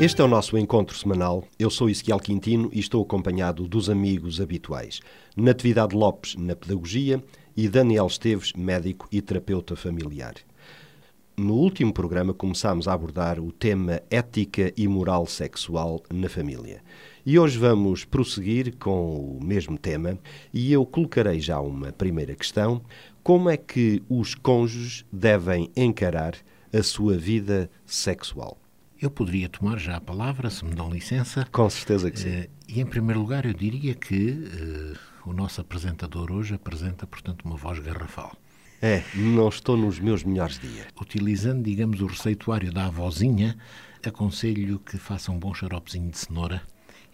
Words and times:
Este 0.00 0.20
é 0.20 0.24
o 0.24 0.28
nosso 0.28 0.56
encontro 0.56 0.96
semanal. 0.96 1.42
Eu 1.58 1.68
sou 1.68 1.90
Ezequiel 1.90 2.20
Quintino 2.20 2.70
e 2.72 2.78
estou 2.78 3.02
acompanhado 3.02 3.66
dos 3.66 3.90
amigos 3.90 4.40
habituais. 4.40 5.00
Natividade 5.36 5.92
Lopes, 5.96 6.36
na 6.36 6.54
Pedagogia, 6.54 7.20
e 7.56 7.68
Daniel 7.68 8.06
Esteves, 8.06 8.52
médico 8.52 9.08
e 9.10 9.20
terapeuta 9.20 9.74
familiar. 9.74 10.34
No 11.36 11.54
último 11.54 11.92
programa 11.92 12.32
começámos 12.32 12.86
a 12.86 12.92
abordar 12.92 13.40
o 13.40 13.50
tema 13.50 14.00
ética 14.08 14.72
e 14.76 14.86
moral 14.86 15.26
sexual 15.26 16.00
na 16.12 16.28
família. 16.28 16.80
E 17.26 17.36
hoje 17.36 17.58
vamos 17.58 18.04
prosseguir 18.04 18.76
com 18.76 19.36
o 19.36 19.44
mesmo 19.44 19.76
tema 19.76 20.16
e 20.54 20.72
eu 20.72 20.86
colocarei 20.86 21.40
já 21.40 21.58
uma 21.58 21.90
primeira 21.90 22.36
questão: 22.36 22.82
como 23.20 23.50
é 23.50 23.56
que 23.56 24.00
os 24.08 24.36
cônjuges 24.36 25.04
devem 25.12 25.68
encarar 25.76 26.36
a 26.72 26.84
sua 26.84 27.16
vida 27.16 27.68
sexual? 27.84 28.56
Eu 29.00 29.10
poderia 29.10 29.48
tomar 29.48 29.78
já 29.78 29.96
a 29.96 30.00
palavra, 30.00 30.50
se 30.50 30.64
me 30.64 30.74
dão 30.74 30.90
licença. 30.90 31.46
Com 31.52 31.70
certeza 31.70 32.10
que 32.10 32.18
sim. 32.18 32.28
Eh, 32.28 32.50
e, 32.66 32.80
em 32.80 32.86
primeiro 32.86 33.20
lugar, 33.20 33.46
eu 33.46 33.54
diria 33.54 33.94
que 33.94 34.30
eh, 34.30 34.98
o 35.24 35.32
nosso 35.32 35.60
apresentador 35.60 36.32
hoje 36.32 36.54
apresenta, 36.54 37.06
portanto, 37.06 37.44
uma 37.44 37.56
voz 37.56 37.78
garrafal. 37.78 38.36
É, 38.82 39.02
não 39.14 39.48
estou 39.48 39.76
nos 39.76 40.00
meus 40.00 40.24
melhores 40.24 40.58
dias. 40.58 40.86
Utilizando, 41.00 41.62
digamos, 41.62 42.00
o 42.00 42.06
receituário 42.06 42.72
da 42.72 42.86
avózinha, 42.86 43.56
aconselho 44.04 44.80
que 44.80 44.98
faça 44.98 45.30
um 45.30 45.38
bom 45.38 45.54
xaropezinho 45.54 46.10
de 46.10 46.18
cenoura 46.18 46.62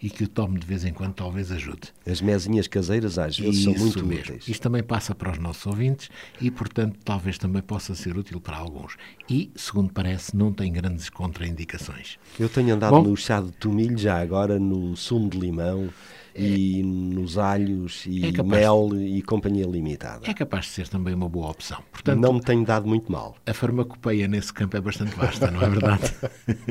e 0.01 0.09
que 0.09 0.23
o 0.23 0.27
tome 0.27 0.59
de 0.59 0.65
vez 0.65 0.83
em 0.85 0.93
quando 0.93 1.13
talvez 1.13 1.51
ajude. 1.51 1.93
As 2.05 2.21
mesinhas 2.21 2.67
caseiras 2.67 3.17
às 3.17 3.37
vezes 3.37 3.63
são 3.63 3.73
Isso 3.73 3.83
muito 3.83 4.05
mesmo. 4.05 4.23
úteis. 4.23 4.47
Isto 4.47 4.61
também 4.61 4.83
passa 4.83 5.15
para 5.15 5.31
os 5.31 5.37
nossos 5.37 5.65
ouvintes 5.65 6.09
e, 6.39 6.51
portanto, 6.51 6.97
talvez 7.03 7.37
também 7.37 7.61
possa 7.61 7.95
ser 7.95 8.17
útil 8.17 8.39
para 8.39 8.57
alguns. 8.57 8.97
E, 9.29 9.51
segundo 9.55 9.91
parece, 9.91 10.35
não 10.35 10.51
tem 10.51 10.71
grandes 10.71 11.09
contraindicações. 11.09 12.17
Eu 12.39 12.49
tenho 12.49 12.75
andado 12.75 12.91
Bom. 12.91 13.03
no 13.03 13.17
chá 13.17 13.41
de 13.41 13.51
tomilho 13.51 13.97
já 13.97 14.19
agora, 14.19 14.59
no 14.59 14.95
sumo 14.95 15.29
de 15.29 15.39
limão 15.39 15.89
e 16.35 16.83
nos 16.83 17.37
alhos 17.37 18.05
e 18.05 18.25
É 18.25 18.43
mel 18.43 18.89
e 18.93 19.21
companhia 19.21 19.65
limitada. 19.65 20.29
É 20.29 20.33
capaz 20.33 20.65
de 20.65 20.71
ser 20.71 20.87
também 20.87 21.13
uma 21.13 21.29
boa 21.29 21.49
opção. 21.49 21.81
Portanto, 21.91 22.19
não 22.19 22.33
me 22.33 22.41
tem 22.41 22.63
dado 22.63 22.87
muito 22.87 23.11
mal. 23.11 23.35
A 23.45 23.53
farmacopeia 23.53 24.27
nesse 24.27 24.51
campo 24.51 24.75
é 24.75 24.81
bastante 24.81 25.15
vasta, 25.15 25.49
não 25.49 25.61
é 25.61 25.69
verdade? 25.69 26.13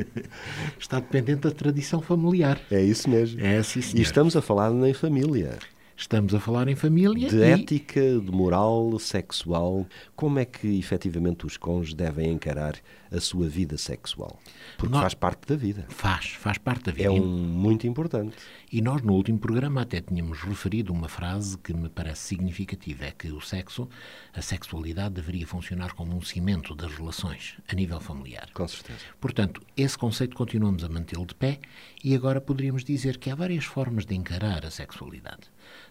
Está 0.78 1.00
dependente 1.00 1.40
da 1.40 1.50
tradição 1.50 2.02
familiar. 2.02 2.60
É 2.70 2.82
isso 2.82 3.08
mesmo. 3.08 3.40
É, 3.40 3.62
sim, 3.62 3.80
e 3.94 4.02
estamos 4.02 4.36
a 4.36 4.42
falar 4.42 4.70
em 4.70 4.92
família. 4.92 5.58
Estamos 5.96 6.34
a 6.34 6.40
falar 6.40 6.66
em 6.68 6.74
família 6.74 7.28
De 7.28 7.36
e 7.36 7.42
ética, 7.42 8.00
de 8.00 8.30
moral, 8.30 8.98
sexual. 8.98 9.86
Como 10.16 10.40
é 10.40 10.44
que 10.44 10.76
efetivamente 10.78 11.46
os 11.46 11.56
cônjuges 11.56 11.94
devem 11.94 12.32
encarar 12.32 12.74
a 13.14 13.20
sua 13.20 13.48
vida 13.48 13.76
sexual? 13.78 14.38
Porque 14.76 14.92
Nó- 14.94 15.00
faz 15.00 15.14
parte 15.14 15.46
da 15.46 15.56
vida. 15.56 15.86
faz, 15.88 16.30
faz 16.30 16.58
parte 16.58 16.84
da 16.84 16.92
vida. 16.92 17.04
É 17.08 17.10
um 17.10 17.24
muito 17.26 17.86
importante. 17.86 18.36
E 18.72 18.80
nós, 18.82 19.02
no 19.02 19.12
último 19.14 19.38
programa, 19.38 19.82
até 19.82 20.00
tínhamos 20.00 20.40
referido 20.40 20.92
uma 20.92 21.08
frase 21.08 21.56
que 21.58 21.72
me 21.72 21.88
parece 21.88 22.22
significativa: 22.22 23.04
é 23.04 23.10
que 23.12 23.30
o 23.30 23.40
sexo, 23.40 23.88
a 24.34 24.42
sexualidade, 24.42 25.14
deveria 25.14 25.46
funcionar 25.46 25.92
como 25.94 26.16
um 26.16 26.22
cimento 26.22 26.74
das 26.74 26.92
relações 26.92 27.54
a 27.68 27.74
nível 27.74 28.00
familiar. 28.00 28.48
Com 28.52 28.66
certeza. 28.66 28.98
Portanto, 29.20 29.62
esse 29.76 29.96
conceito 29.96 30.36
continuamos 30.36 30.82
a 30.82 30.88
mantê-lo 30.88 31.26
de 31.26 31.34
pé 31.34 31.60
e 32.02 32.14
agora 32.14 32.40
poderíamos 32.40 32.84
dizer 32.84 33.18
que 33.18 33.30
há 33.30 33.34
várias 33.34 33.64
formas 33.64 34.04
de 34.04 34.14
encarar 34.14 34.64
a 34.66 34.70
sexualidade. 34.70 35.42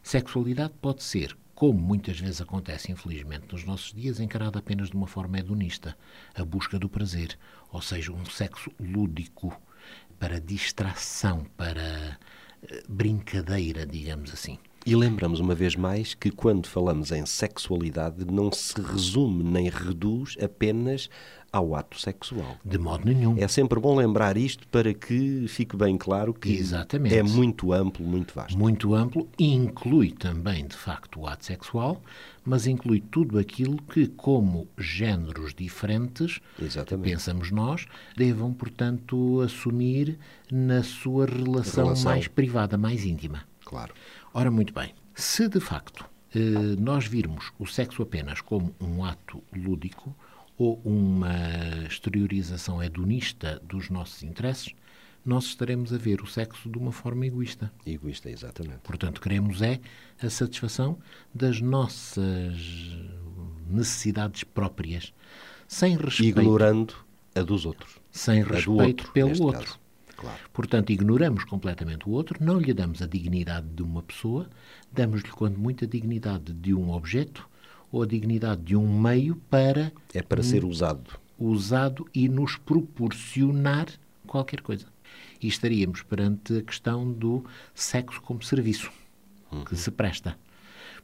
Sexualidade 0.02 0.74
pode 0.82 1.04
ser, 1.04 1.36
como 1.56 1.80
muitas 1.80 2.20
vezes 2.20 2.42
acontece 2.42 2.92
infelizmente 2.92 3.46
nos 3.52 3.64
nossos 3.64 3.94
dias, 3.94 4.20
encarada 4.20 4.60
apenas 4.60 4.90
de 4.90 4.96
uma 4.96 5.08
forma 5.08 5.40
hedonista, 5.40 5.98
a 6.34 6.44
busca 6.44 6.80
do 6.80 6.90
prazer, 6.90 7.38
ou 7.72 7.82
seja, 7.82 8.12
um 8.12 8.26
sexo 8.26 8.72
lúdico, 8.80 9.56
para 10.20 10.40
distração, 10.40 11.46
para 11.58 12.18
eh, 12.70 12.84
brincadeira, 12.88 13.86
digamos 13.86 14.32
assim. 14.32 14.58
E 14.86 14.96
lembramos 14.96 15.40
uma 15.40 15.56
vez 15.56 15.76
mais 15.76 16.14
que 16.14 16.30
quando 16.30 16.68
falamos 16.68 17.12
em 17.12 17.26
sexualidade 17.26 18.26
não 18.26 18.52
se 18.52 18.82
resume 18.82 19.44
nem 19.44 19.70
reduz 19.70 20.36
apenas 20.42 21.10
ao 21.54 21.76
ato 21.76 22.00
sexual. 22.02 22.58
De 22.66 22.80
modo 22.80 23.06
nenhum. 23.06 23.38
É 23.38 23.48
sempre 23.48 23.80
bom 23.80 23.96
lembrar 23.96 24.36
isto 24.38 24.68
para 24.70 24.92
que 24.92 25.46
fique 25.48 25.78
bem 25.78 25.96
claro 26.00 26.34
que 26.34 26.52
Exatamente. 26.52 27.16
é 27.16 27.22
muito 27.22 27.72
amplo, 27.72 28.04
muito 28.04 28.34
vasto. 28.34 28.58
muito 28.58 28.96
amplo 28.96 29.30
inclui 29.38 30.12
também, 30.12 30.66
de 30.66 30.76
facto, 30.76 31.20
o 31.22 31.28
ato 31.28 31.46
sexual, 31.46 32.02
mas 32.44 32.66
inclui 32.66 33.00
tudo 33.00 33.38
aquilo 33.38 33.78
que, 33.84 34.08
como 34.08 34.68
géneros 34.78 35.54
diferentes, 35.54 36.40
Exatamente. 36.60 37.12
pensamos 37.12 37.52
nós, 37.52 37.86
devam, 38.18 38.52
portanto, 38.52 39.40
assumir 39.42 40.18
na 40.52 40.82
sua 40.82 41.28
relação, 41.28 41.84
Relação. 41.86 42.12
mais 42.12 42.28
privada, 42.28 42.78
mais 42.80 43.06
íntima. 43.06 43.44
Claro. 43.64 43.94
Ora, 44.34 44.50
muito 44.50 44.74
bem, 44.74 44.92
se 45.14 45.48
de 45.48 45.60
facto 45.60 46.04
eh, 46.34 46.40
nós 46.80 47.06
virmos 47.06 47.52
o 47.60 47.68
sexo 47.68 48.02
apenas 48.02 48.42
como 48.42 48.74
um 48.82 49.06
ato 49.06 49.44
lúdico 49.56 50.16
ou 50.58 50.82
uma 50.84 51.36
exteriorização 51.88 52.82
hedonista 52.82 53.62
dos 53.66 53.90
nossos 53.90 54.24
interesses, 54.24 54.74
nós 55.26 55.46
estaremos 55.46 55.94
a 55.94 55.98
ver 55.98 56.22
o 56.22 56.28
sexo 56.28 56.70
de 56.70 56.78
uma 56.78 56.92
forma 56.92 57.26
egoísta. 57.26 57.72
Egoísta, 57.86 58.30
exatamente. 58.30 58.80
Portanto, 58.84 59.22
queremos 59.22 59.62
é 59.62 59.80
a 60.22 60.30
satisfação 60.30 60.98
das 61.34 61.62
nossas 61.62 62.58
necessidades 63.70 64.44
próprias, 64.44 65.14
sem 65.68 65.96
respeito, 65.98 66.40
Ignorando 66.40 66.94
a 67.34 67.42
dos 67.42 67.66
outros. 67.66 68.00
sem 68.12 68.44
respeito 68.44 68.72
outro, 68.82 69.12
pelo 69.12 69.44
outro. 69.44 69.62
caso. 69.62 69.84
Claro. 70.16 70.40
Portanto, 70.54 70.92
ignoramos 70.92 71.44
completamente 71.44 72.08
o 72.08 72.12
outro, 72.12 72.42
não 72.44 72.60
lhe 72.60 72.74
damos 72.74 73.02
a 73.02 73.08
dignidade 73.08 73.68
de 73.68 73.82
uma 73.82 74.02
pessoa, 74.02 74.50
damos-lhe, 74.92 75.30
quando 75.30 75.58
muito, 75.58 75.84
a 75.84 75.88
dignidade 75.88 76.54
de 76.54 76.74
um 76.74 76.92
objeto 76.92 77.50
ou 77.94 78.02
a 78.02 78.08
dignidade 78.08 78.64
de 78.64 78.76
um 78.76 79.00
meio 79.00 79.36
para 79.52 79.94
É 80.12 80.24
para 80.24 80.42
ser 80.42 80.66
usado. 80.66 81.12
usado 81.38 82.10
e 82.12 82.28
nos 82.28 82.58
proporcionar 82.58 83.88
qualquer 84.26 84.62
coisa. 84.62 84.88
E 85.40 85.48
estaríamos 85.48 86.02
perante 86.02 86.58
a 86.58 86.62
questão 86.64 87.10
do 87.12 87.46
sexo 87.76 88.20
como 88.22 88.42
serviço 88.42 88.92
que 89.68 89.76
se 89.76 89.92
presta. 89.92 90.36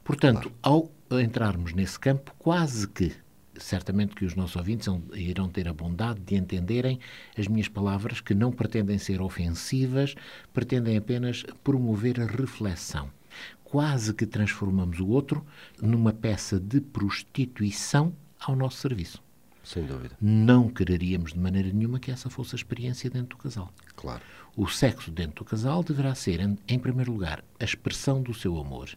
Portanto, 0.02 0.50
ao 0.60 0.90
entrarmos 1.12 1.72
nesse 1.74 1.96
campo, 1.98 2.34
quase 2.36 2.88
que, 2.88 3.12
certamente 3.54 4.16
que 4.16 4.24
os 4.24 4.34
nossos 4.34 4.56
ouvintes 4.56 4.88
irão 5.14 5.48
ter 5.48 5.68
a 5.68 5.72
bondade 5.72 6.18
de 6.20 6.34
entenderem 6.34 6.98
as 7.38 7.46
minhas 7.46 7.68
palavras 7.68 8.20
que 8.20 8.34
não 8.34 8.50
pretendem 8.50 8.98
ser 8.98 9.22
ofensivas, 9.22 10.16
pretendem 10.52 10.96
apenas 10.96 11.44
promover 11.62 12.20
a 12.20 12.26
reflexão. 12.26 13.08
Quase 13.70 14.12
que 14.12 14.26
transformamos 14.26 14.98
o 14.98 15.06
outro 15.06 15.46
numa 15.80 16.12
peça 16.12 16.58
de 16.58 16.80
prostituição 16.80 18.12
ao 18.40 18.56
nosso 18.56 18.78
serviço 18.78 19.22
Sem 19.62 19.84
dúvida. 19.84 20.16
não 20.20 20.68
quereríamos 20.68 21.32
de 21.32 21.38
maneira 21.38 21.72
nenhuma 21.72 22.00
que 22.00 22.10
essa 22.10 22.28
fosse 22.28 22.54
a 22.54 22.58
experiência 22.58 23.08
dentro 23.08 23.36
do 23.36 23.42
casal. 23.42 23.72
Claro. 23.94 24.22
O 24.56 24.66
sexo 24.66 25.10
dentro 25.12 25.44
do 25.44 25.48
casal 25.48 25.84
deverá 25.84 26.14
ser, 26.16 26.40
em, 26.40 26.58
em 26.66 26.78
primeiro 26.80 27.12
lugar, 27.12 27.44
a 27.60 27.64
expressão 27.64 28.20
do 28.20 28.34
seu 28.34 28.58
amor. 28.58 28.90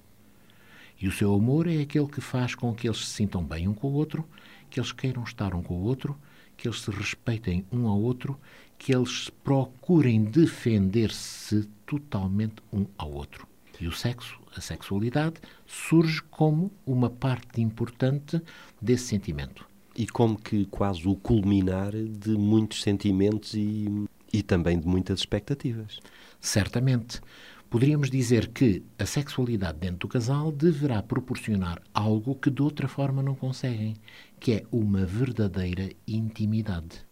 E 1.00 1.08
o 1.08 1.12
seu 1.12 1.34
amor 1.36 1.68
é 1.68 1.80
aquele 1.82 2.08
que 2.08 2.22
faz 2.22 2.56
com 2.56 2.74
que 2.74 2.88
eles 2.88 3.06
se 3.06 3.12
sintam 3.12 3.44
bem 3.44 3.68
um 3.68 3.74
com 3.74 3.90
o 3.90 3.94
outro, 3.94 4.28
que 4.72 4.80
eles 4.80 4.92
queiram 4.92 5.24
estar 5.24 5.54
um 5.54 5.62
com 5.62 5.76
o 5.76 5.84
outro, 5.84 6.18
que 6.58 6.68
eles 6.68 6.82
se 6.82 6.90
respeitem 6.90 7.64
um 7.72 7.88
ao 7.88 8.00
outro, 8.02 8.40
que 8.78 8.96
eles 8.96 9.30
procurem 9.44 10.24
defender-se 10.24 11.70
totalmente 11.86 12.56
um 12.72 12.86
ao 12.98 13.12
outro. 13.12 13.48
E 13.80 13.88
o 13.88 13.92
sexo, 13.92 14.40
a 14.56 14.62
sexualidade, 14.62 15.36
surge 15.66 16.22
como 16.24 16.72
uma 16.86 17.10
parte 17.10 17.62
importante 17.62 18.42
desse 18.82 19.06
sentimento. 19.06 19.66
E 19.96 20.08
como 20.08 20.38
que 20.38 20.66
quase 20.66 21.08
o 21.08 21.16
culminar 21.16 21.92
de 21.92 22.32
muitos 22.32 22.82
sentimentos 22.82 23.54
e, 23.54 24.08
e 24.32 24.42
também 24.42 24.80
de 24.80 24.88
muitas 24.88 25.20
expectativas. 25.20 26.00
Certamente. 26.42 27.22
Poderíamos 27.70 28.12
dizer 28.12 28.50
que 28.50 28.84
a 29.00 29.06
sexualidade 29.06 29.80
dentro 29.80 30.00
do 30.00 30.08
casal 30.08 30.52
deverá 30.52 31.02
proporcionar 31.02 31.82
algo 31.92 32.36
que 32.36 32.52
de 32.52 32.62
outra 32.62 32.88
forma 32.88 33.24
não 33.24 33.34
conseguem, 33.34 33.96
que 34.40 34.54
é 34.54 34.64
uma 34.72 35.06
verdadeira 35.06 35.90
intimidade. 36.08 37.04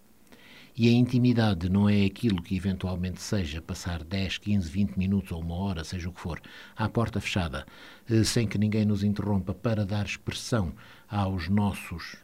E 0.76 0.88
a 0.88 0.92
intimidade 0.92 1.70
não 1.70 1.90
é 1.90 2.06
aquilo 2.06 2.42
que 2.42 2.56
eventualmente 2.56 3.22
seja 3.22 3.62
passar 3.62 4.04
10, 4.04 4.38
15, 4.38 4.70
20 4.70 4.98
minutos 4.98 5.32
ou 5.32 5.42
uma 5.42 5.56
hora, 5.56 5.84
seja 5.84 6.10
o 6.10 6.14
que 6.14 6.22
for, 6.22 6.42
à 6.76 6.88
porta 6.88 7.20
fechada, 7.20 7.66
eh, 8.10 8.24
sem 8.24 8.48
que 8.48 8.58
ninguém 8.58 8.86
nos 8.86 9.04
interrompa 9.04 9.54
para 9.54 9.86
dar 9.86 10.06
expressão 10.06 10.74
aos 11.10 11.50
nossos 11.50 12.18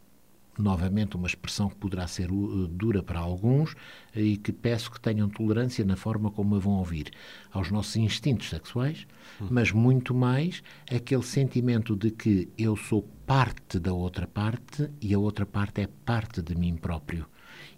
novamente 0.58 1.16
uma 1.16 1.28
expressão 1.28 1.70
que 1.70 1.76
poderá 1.76 2.08
ser 2.08 2.32
uh, 2.32 2.68
dura 2.68 3.04
para 3.04 3.20
alguns 3.20 3.74
uh, 3.74 3.78
e 4.16 4.38
que 4.38 4.52
peço 4.52 4.92
que 4.92 5.00
tenham 5.00 5.30
tolerância 5.30 5.86
na 5.86 5.96
forma 5.96 6.32
como 6.32 6.56
a 6.56 6.60
vão 6.60 6.74
ouvir, 6.74 7.12
aos 7.52 7.72
nossos 7.72 7.96
instintos 7.96 8.50
sexuais, 8.50 9.06
uhum. 9.40 9.48
mas 9.52 9.72
muito 9.72 10.14
mais 10.14 10.64
aquele 10.92 11.24
sentimento 11.24 11.96
de 11.96 12.12
que 12.12 12.50
eu 12.58 12.76
sou 12.76 13.04
parte 13.26 13.80
da 13.80 13.94
outra 13.94 14.26
parte 14.26 14.90
e 15.02 15.14
a 15.14 15.20
outra 15.20 15.46
parte 15.46 15.82
é 15.82 15.88
parte 16.06 16.42
de 16.42 16.56
mim 16.56 16.76
próprio. 16.76 17.26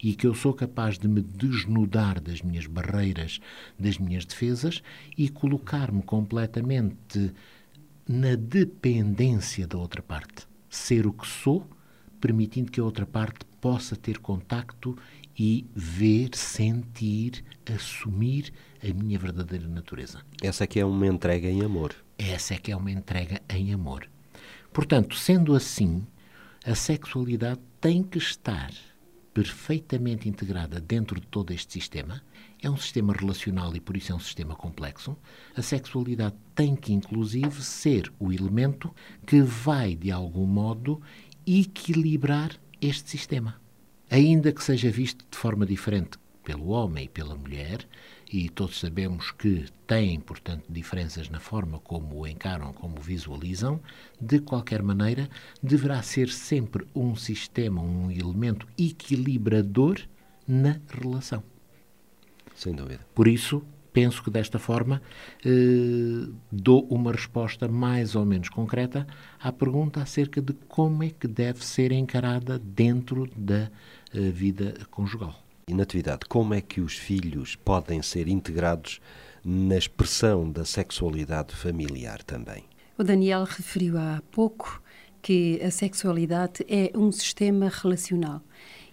E 0.01 0.15
que 0.15 0.25
eu 0.25 0.33
sou 0.33 0.53
capaz 0.53 0.97
de 0.97 1.07
me 1.07 1.21
desnudar 1.21 2.21
das 2.21 2.41
minhas 2.41 2.65
barreiras, 2.65 3.39
das 3.77 3.97
minhas 3.97 4.25
defesas 4.25 4.81
e 5.17 5.27
colocar-me 5.29 6.01
completamente 6.01 7.33
na 8.07 8.35
dependência 8.35 9.67
da 9.67 9.77
outra 9.77 10.01
parte. 10.01 10.47
Ser 10.69 11.05
o 11.05 11.13
que 11.13 11.27
sou 11.27 11.67
permitindo 12.19 12.71
que 12.71 12.79
a 12.79 12.83
outra 12.83 13.05
parte 13.05 13.45
possa 13.61 13.95
ter 13.95 14.19
contacto 14.19 14.97
e 15.37 15.65
ver, 15.73 16.31
sentir, 16.35 17.43
assumir 17.65 18.51
a 18.83 18.93
minha 18.93 19.17
verdadeira 19.17 19.67
natureza. 19.67 20.21
Essa 20.41 20.65
é 20.65 20.67
que 20.67 20.79
é 20.79 20.85
uma 20.85 21.07
entrega 21.07 21.47
em 21.47 21.63
amor. 21.63 21.95
Essa 22.17 22.55
é 22.55 22.57
que 22.57 22.71
é 22.71 22.75
uma 22.75 22.91
entrega 22.91 23.41
em 23.49 23.73
amor. 23.73 24.09
Portanto, 24.73 25.15
sendo 25.15 25.55
assim, 25.55 26.05
a 26.65 26.75
sexualidade 26.75 27.59
tem 27.79 28.03
que 28.03 28.17
estar 28.17 28.71
perfeitamente 29.33 30.27
integrada 30.27 30.79
dentro 30.79 31.19
de 31.19 31.27
todo 31.27 31.51
este 31.51 31.73
sistema. 31.73 32.21
É 32.61 32.69
um 32.69 32.77
sistema 32.77 33.13
relacional 33.13 33.75
e 33.75 33.79
por 33.79 33.95
isso 33.95 34.11
é 34.11 34.15
um 34.15 34.19
sistema 34.19 34.55
complexo. 34.55 35.15
A 35.55 35.61
sexualidade 35.61 36.35
tem 36.53 36.75
que, 36.75 36.93
inclusive, 36.93 37.61
ser 37.63 38.11
o 38.19 38.31
elemento 38.31 38.93
que 39.25 39.41
vai, 39.41 39.95
de 39.95 40.11
algum 40.11 40.45
modo, 40.45 41.01
equilibrar 41.45 42.51
este 42.81 43.09
sistema. 43.09 43.59
Ainda 44.09 44.51
que 44.51 44.63
seja 44.63 44.89
visto 44.89 45.25
de 45.29 45.37
forma 45.37 45.65
diferente 45.65 46.17
pelo 46.43 46.69
homem 46.69 47.05
e 47.05 47.09
pela 47.09 47.35
mulher, 47.35 47.87
e 48.31 48.47
todos 48.47 48.79
sabemos 48.79 49.31
que 49.31 49.65
têm, 49.87 50.19
portanto, 50.19 50.63
diferenças 50.69 51.29
na 51.29 51.39
forma 51.39 51.79
como 51.79 52.19
o 52.19 52.27
encaram, 52.27 52.71
como 52.73 52.99
o 52.99 53.01
visualizam, 53.01 53.79
de 54.21 54.39
qualquer 54.39 54.83
maneira, 54.83 55.27
deverá 55.63 56.01
ser 56.03 56.29
sempre 56.29 56.85
um 56.93 57.15
sistema, 57.15 57.81
um 57.81 58.11
elemento 58.11 58.67
equilibrador 58.77 59.99
na 60.47 60.79
relação. 60.87 61.43
Sem 62.55 62.73
dúvida. 62.73 63.05
Por 63.15 63.27
isso, 63.27 63.63
penso 63.91 64.23
que 64.23 64.29
desta 64.29 64.59
forma 64.59 65.01
eh, 65.43 66.29
dou 66.51 66.85
uma 66.89 67.11
resposta 67.11 67.67
mais 67.67 68.15
ou 68.15 68.25
menos 68.25 68.49
concreta 68.49 69.07
à 69.39 69.51
pergunta 69.51 70.01
acerca 70.01 70.41
de 70.41 70.53
como 70.67 71.03
é 71.03 71.09
que 71.09 71.27
deve 71.27 71.65
ser 71.65 71.91
encarada 71.91 72.59
dentro 72.59 73.27
da 73.35 73.71
eh, 74.13 74.19
vida 74.29 74.75
conjugal. 74.91 75.48
E, 75.69 75.73
Natividade, 75.75 76.21
como 76.27 76.55
é 76.55 76.61
que 76.61 76.81
os 76.81 76.95
filhos 76.95 77.55
podem 77.55 78.01
ser 78.01 78.27
integrados 78.27 78.99
na 79.45 79.77
expressão 79.77 80.51
da 80.51 80.65
sexualidade 80.65 81.55
familiar 81.55 82.23
também? 82.23 82.63
O 82.97 83.03
Daniel 83.03 83.43
referiu 83.43 83.95
há 83.99 84.19
pouco 84.31 84.81
que 85.21 85.61
a 85.61 85.69
sexualidade 85.69 86.65
é 86.67 86.91
um 86.95 87.11
sistema 87.11 87.69
relacional 87.69 88.41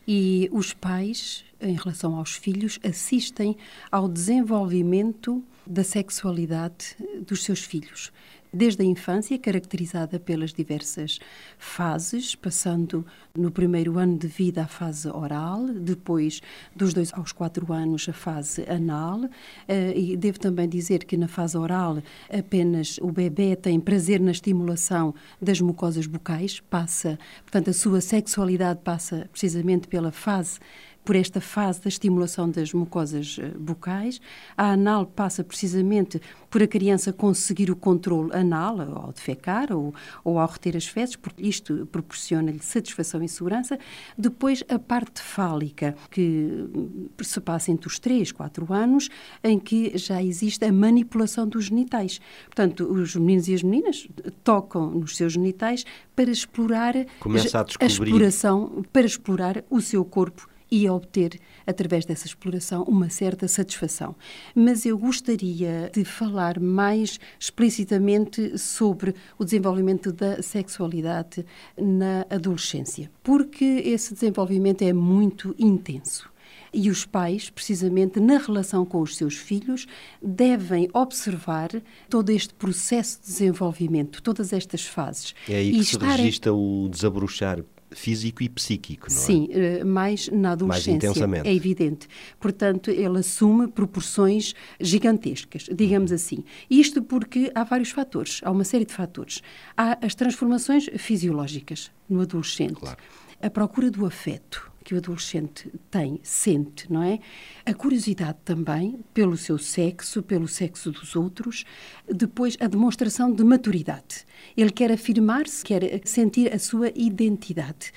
e 0.07 0.51
os 0.53 0.75
pais, 0.75 1.47
em 1.63 1.77
relação 1.77 2.15
aos 2.15 2.33
filhos, 2.33 2.79
assistem 2.85 3.57
ao 3.91 4.07
desenvolvimento 4.07 5.43
da 5.67 5.83
sexualidade 5.83 6.95
dos 7.27 7.43
seus 7.43 7.61
filhos 7.61 8.13
desde 8.53 8.83
a 8.83 8.85
infância, 8.85 9.39
caracterizada 9.39 10.19
pelas 10.19 10.53
diversas 10.53 11.19
fases, 11.59 12.35
passando 12.35 13.05
no 13.35 13.51
primeiro 13.51 13.99
ano 13.99 14.17
de 14.19 14.27
vida 14.27 14.63
a 14.63 14.67
fase 14.67 15.09
oral, 15.09 15.67
depois 15.67 16.41
dos 16.75 16.93
dois 16.93 17.13
aos 17.13 17.33
quatro 17.33 17.73
anos 17.73 18.09
a 18.09 18.13
fase 18.13 18.65
anal, 18.69 19.29
eh, 19.69 19.93
e 19.97 20.17
devo 20.17 20.39
também 20.39 20.69
dizer 20.69 21.05
que 21.05 21.17
na 21.17 21.29
fase 21.29 21.57
oral 21.57 22.03
apenas 22.31 22.99
o 23.03 23.11
bebê 23.11 23.57
tem 23.57 23.79
prazer 23.81 24.21
na 24.21 24.31
estimulação 24.31 25.15
das 25.41 25.61
mucosas 25.61 26.07
bucais, 26.07 26.61
passa, 26.61 27.19
portanto, 27.43 27.71
a 27.71 27.73
sua 27.73 28.01
sexualidade 28.01 28.81
passa 28.83 29.29
precisamente 29.33 29.89
pela 29.89 30.13
fase 30.13 30.59
por 31.07 31.15
esta 31.15 31.41
fase 31.41 31.81
da 31.81 31.89
estimulação 31.89 32.51
das 32.51 32.73
mucosas 32.73 33.39
eh, 33.41 33.53
bucais. 33.57 34.21
A 34.57 34.73
anal 34.73 35.07
passa 35.07 35.45
precisamente 35.45 36.21
por 36.51 36.61
a 36.61 36.67
criança 36.67 37.13
conseguir 37.13 37.71
o 37.71 37.77
controle 37.77 38.35
anal 38.35 38.81
ao 38.81 39.13
defecar 39.13 39.73
ou, 39.73 39.95
ou 40.25 40.41
ao 40.41 40.49
reter 40.49 40.77
as 40.77 40.85
fezes, 40.85 41.15
porque 41.15 41.47
isto 41.47 41.87
proporciona-lhe 41.93 42.59
satisfação 42.59 43.23
e 43.23 43.29
segurança. 43.29 43.79
Depois, 44.19 44.65
a 44.69 44.81
parte 44.81 45.23
fálica, 45.23 45.95
que 46.11 46.69
hum, 46.75 47.09
se 47.23 47.41
passa 47.41 47.71
entre 47.71 47.87
os 47.87 48.01
3 48.01 48.31
e 48.31 48.35
4 48.35 48.73
anos, 48.73 49.09
em 49.45 49.61
que 49.61 49.97
já 49.97 50.21
existe 50.21 50.65
a 50.65 50.73
manipulação 50.73 51.47
dos 51.47 51.67
genitais. 51.67 52.21
Portanto, 52.47 52.85
os 52.85 53.15
meninos 53.15 53.47
e 53.47 53.55
as 53.55 53.63
meninas 53.63 54.09
tocam 54.43 54.91
nos 54.91 55.17
seus 55.17 55.35
genitais 55.35 55.87
para 56.17 56.33
explorar 56.33 56.95
Começa 57.21 57.61
a, 57.61 57.65
a 57.81 57.87
exploração, 57.87 58.85
para 58.93 59.07
explorar 59.07 59.63
o 59.71 59.81
seu 59.81 60.05
corpo 60.05 60.49
e 60.71 60.87
a 60.87 60.93
obter, 60.93 61.39
através 61.67 62.05
dessa 62.05 62.27
exploração, 62.27 62.83
uma 62.85 63.09
certa 63.09 63.47
satisfação. 63.49 64.15
Mas 64.55 64.85
eu 64.85 64.99
gostaria 64.99 65.91
de 65.93 66.05
falar 66.05 66.61
mais 66.61 67.19
explicitamente 67.39 68.59
sobre 68.59 69.15
o 69.39 69.45
desenvolvimento 69.45 70.13
da 70.13 70.43
sexualidade 70.43 71.45
na 71.77 72.27
adolescência, 72.31 73.11
porque 73.23 73.65
esse 73.65 74.15
desenvolvimento 74.15 74.83
é 74.83 74.93
muito 74.93 75.55
intenso. 75.59 76.29
E 76.73 76.91
os 76.91 77.07
pais, 77.07 77.49
precisamente 77.49 78.21
na 78.21 78.39
relação 78.39 78.85
com 78.85 79.01
os 79.01 79.17
seus 79.17 79.37
filhos, 79.37 79.87
devem 80.23 80.89
observar 80.93 81.71
todo 82.11 82.31
este 82.31 82.53
processo 82.53 83.21
de 83.21 83.27
desenvolvimento, 83.29 84.23
todas 84.23 84.53
estas 84.53 84.85
fases. 84.85 85.35
É 85.49 85.57
aí 85.57 85.71
que 85.71 85.79
e 85.79 85.85
se 85.85 85.97
registra 85.97 86.53
o 86.53 86.89
desabrochar 86.91 87.63
físico 87.91 88.43
e 88.43 88.49
psíquico, 88.49 89.07
não 89.11 89.17
Sim, 89.17 89.49
é? 89.51 89.79
Sim, 89.79 89.85
mais 89.85 90.29
na 90.29 90.53
adolescência. 90.53 90.93
Mais 90.93 91.05
intensamente. 91.05 91.49
É 91.49 91.55
evidente. 91.55 92.09
Portanto, 92.39 92.91
ele 92.91 93.19
assume 93.19 93.69
proporções 93.69 94.55
gigantescas, 94.81 95.69
digamos 95.73 96.11
uhum. 96.11 96.17
assim. 96.17 96.45
Isto 96.69 97.03
porque 97.03 97.51
há 97.55 97.65
vários 97.65 97.91
fatores, 97.91 98.41
há 98.45 98.51
uma 98.51 98.65
série 98.65 98.85
de 98.85 98.93
fatores. 98.93 99.43
Há 99.77 99.99
as 100.05 100.15
transformações 100.15 100.89
fisiológicas 100.97 101.91
no 102.09 102.21
adolescente, 102.21 102.75
claro. 102.75 102.99
a 103.41 103.51
procura 103.51 103.91
do 103.91 104.07
afeto, 104.07 104.71
que 104.87 104.95
o 104.95 104.99
adolescente 104.99 105.69
tem, 105.91 106.21
sente, 106.23 106.91
não 106.93 107.03
é? 107.03 107.19
A 107.65 107.75
curiosidade 107.75 108.39
também 108.45 109.01
pelo 109.13 109.37
seu 109.37 109.59
sexo, 109.59 110.23
pelo 110.23 110.47
sexo 110.47 110.93
dos 110.93 111.17
outros. 111.17 111.65
Depois, 112.09 112.57
a 112.61 112.69
demonstração 112.69 113.33
de 113.33 113.43
maturidade. 113.43 114.25
Ele 114.57 114.71
quer 114.71 114.93
afirmar-se, 114.93 115.65
quer 115.65 116.01
sentir 116.05 116.55
a 116.55 116.59
sua 116.61 116.93
identidade. 116.95 117.91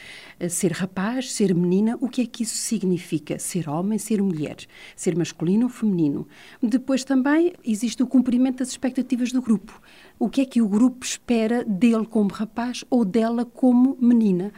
Ser 0.50 0.72
rapaz, 0.72 1.32
ser 1.32 1.54
menina, 1.54 1.96
o 2.02 2.10
que 2.10 2.24
é 2.24 2.26
que 2.26 2.42
isso 2.42 2.58
significa? 2.58 3.38
Ser 3.38 3.70
homem, 3.70 4.00
ser 4.00 4.20
mulher, 4.20 4.58
ser 4.96 5.16
masculino 5.16 5.66
ou 5.66 5.70
feminino. 5.70 6.28
Depois 6.64 7.04
também 7.04 7.54
existe 7.64 8.02
o 8.02 8.08
cumprimento 8.08 8.60
das 8.60 8.70
expectativas 8.70 9.32
do 9.32 9.44
grupo. 9.44 9.80
O 10.18 10.28
que 10.28 10.42
é 10.42 10.46
que 10.46 10.62
o 10.62 10.68
grupo 10.68 11.06
espera 11.06 11.64
dele 11.64 12.08
como 12.08 12.32
rapaz 12.32 12.84
ou 12.90 13.06
dela 13.06 13.46
como 13.46 13.96
menina? 14.02 14.52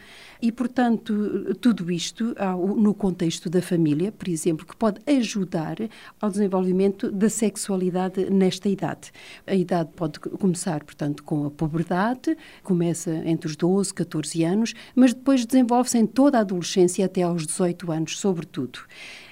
E, 0.44 0.50
portanto, 0.50 1.54
tudo 1.60 1.88
isto 1.88 2.34
no 2.76 2.92
contexto 2.92 3.48
da 3.48 3.62
família, 3.62 4.10
por 4.10 4.26
exemplo, 4.28 4.66
que 4.66 4.74
pode 4.74 5.00
ajudar 5.06 5.76
ao 6.20 6.28
desenvolvimento 6.28 7.12
da 7.12 7.28
sexualidade 7.28 8.28
nesta 8.28 8.68
idade. 8.68 9.12
A 9.46 9.54
idade 9.54 9.90
pode 9.94 10.18
começar, 10.18 10.82
portanto, 10.82 11.22
com 11.22 11.46
a 11.46 11.50
puberdade, 11.50 12.36
começa 12.64 13.12
entre 13.24 13.46
os 13.46 13.54
12, 13.54 13.94
14 13.94 14.42
anos, 14.42 14.74
mas 14.96 15.14
depois 15.14 15.46
desenvolve-se 15.46 15.98
em 15.98 16.06
toda 16.06 16.38
a 16.38 16.40
adolescência 16.40 17.06
até 17.06 17.22
aos 17.22 17.46
18 17.46 17.92
anos, 17.92 18.18
sobretudo. 18.18 18.80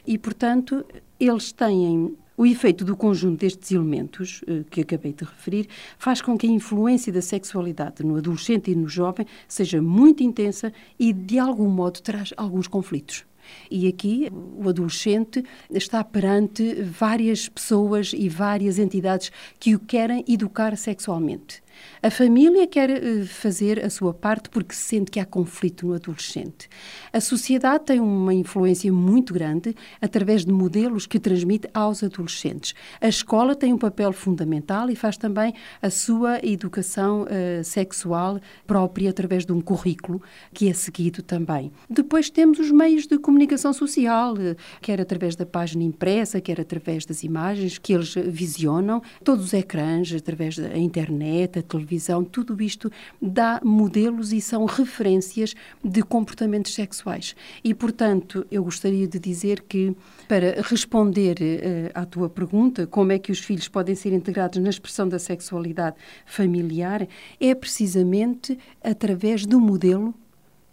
E, 0.06 0.16
portanto, 0.16 0.86
eles 1.18 1.50
têm 1.50 2.16
o 2.40 2.46
efeito 2.46 2.86
do 2.86 2.96
conjunto 2.96 3.40
destes 3.40 3.70
elementos 3.70 4.40
eh, 4.46 4.64
que 4.70 4.80
acabei 4.80 5.12
de 5.12 5.24
referir 5.24 5.68
faz 5.98 6.22
com 6.22 6.38
que 6.38 6.46
a 6.46 6.50
influência 6.50 7.12
da 7.12 7.20
sexualidade 7.20 8.02
no 8.02 8.16
adolescente 8.16 8.70
e 8.70 8.74
no 8.74 8.88
jovem 8.88 9.26
seja 9.46 9.82
muito 9.82 10.22
intensa 10.22 10.72
e, 10.98 11.12
de 11.12 11.38
algum 11.38 11.68
modo, 11.68 12.00
traz 12.00 12.32
alguns 12.38 12.66
conflitos. 12.66 13.26
E 13.70 13.86
aqui 13.86 14.32
o 14.56 14.66
adolescente 14.70 15.44
está 15.70 16.02
perante 16.02 16.82
várias 16.82 17.46
pessoas 17.46 18.12
e 18.14 18.26
várias 18.26 18.78
entidades 18.78 19.30
que 19.58 19.74
o 19.74 19.78
querem 19.78 20.24
educar 20.26 20.74
sexualmente. 20.78 21.62
A 22.02 22.10
família 22.10 22.66
quer 22.66 22.90
uh, 22.90 23.26
fazer 23.26 23.84
a 23.84 23.90
sua 23.90 24.14
parte 24.14 24.48
porque 24.48 24.74
sente 24.74 25.10
que 25.10 25.20
há 25.20 25.24
conflito 25.26 25.86
no 25.86 25.94
adolescente. 25.94 26.68
A 27.12 27.20
sociedade 27.20 27.84
tem 27.84 28.00
uma 28.00 28.32
influência 28.32 28.92
muito 28.92 29.34
grande 29.34 29.74
através 30.00 30.44
de 30.44 30.52
modelos 30.52 31.06
que 31.06 31.20
transmite 31.20 31.68
aos 31.74 32.02
adolescentes. 32.02 32.74
A 33.00 33.08
escola 33.08 33.54
tem 33.54 33.72
um 33.72 33.78
papel 33.78 34.12
fundamental 34.12 34.88
e 34.88 34.96
faz 34.96 35.16
também 35.16 35.52
a 35.82 35.90
sua 35.90 36.38
educação 36.42 37.22
uh, 37.24 37.62
sexual 37.62 38.40
própria 38.66 39.10
através 39.10 39.44
de 39.44 39.52
um 39.52 39.60
currículo 39.60 40.22
que 40.54 40.68
é 40.68 40.72
seguido 40.72 41.22
também. 41.22 41.70
Depois 41.88 42.30
temos 42.30 42.58
os 42.58 42.70
meios 42.70 43.06
de 43.06 43.18
comunicação 43.18 43.72
social, 43.72 44.34
uh, 44.34 44.56
quer 44.80 45.00
através 45.00 45.36
da 45.36 45.44
página 45.44 45.84
impressa, 45.84 46.40
quer 46.40 46.60
através 46.60 47.04
das 47.04 47.22
imagens 47.22 47.76
que 47.76 47.92
eles 47.92 48.14
visionam, 48.14 49.02
todos 49.22 49.44
os 49.44 49.52
ecrãs, 49.52 50.12
através 50.14 50.56
da 50.56 50.78
internet, 50.78 51.58
televisão, 51.70 52.24
tudo 52.24 52.60
isto 52.62 52.90
dá 53.22 53.60
modelos 53.64 54.32
e 54.32 54.40
são 54.40 54.64
referências 54.64 55.54
de 55.82 56.02
comportamentos 56.02 56.74
sexuais. 56.74 57.34
E, 57.62 57.72
portanto, 57.72 58.46
eu 58.50 58.64
gostaria 58.64 59.06
de 59.06 59.18
dizer 59.18 59.62
que, 59.62 59.94
para 60.28 60.60
responder 60.62 61.36
uh, 61.40 61.90
à 61.94 62.04
tua 62.04 62.28
pergunta, 62.28 62.86
como 62.86 63.12
é 63.12 63.18
que 63.18 63.32
os 63.32 63.38
filhos 63.38 63.68
podem 63.68 63.94
ser 63.94 64.12
integrados 64.12 64.58
na 64.60 64.70
expressão 64.70 65.08
da 65.08 65.18
sexualidade 65.18 65.96
familiar, 66.26 67.06
é 67.40 67.54
precisamente 67.54 68.58
através 68.82 69.46
do 69.46 69.60
modelo 69.60 70.14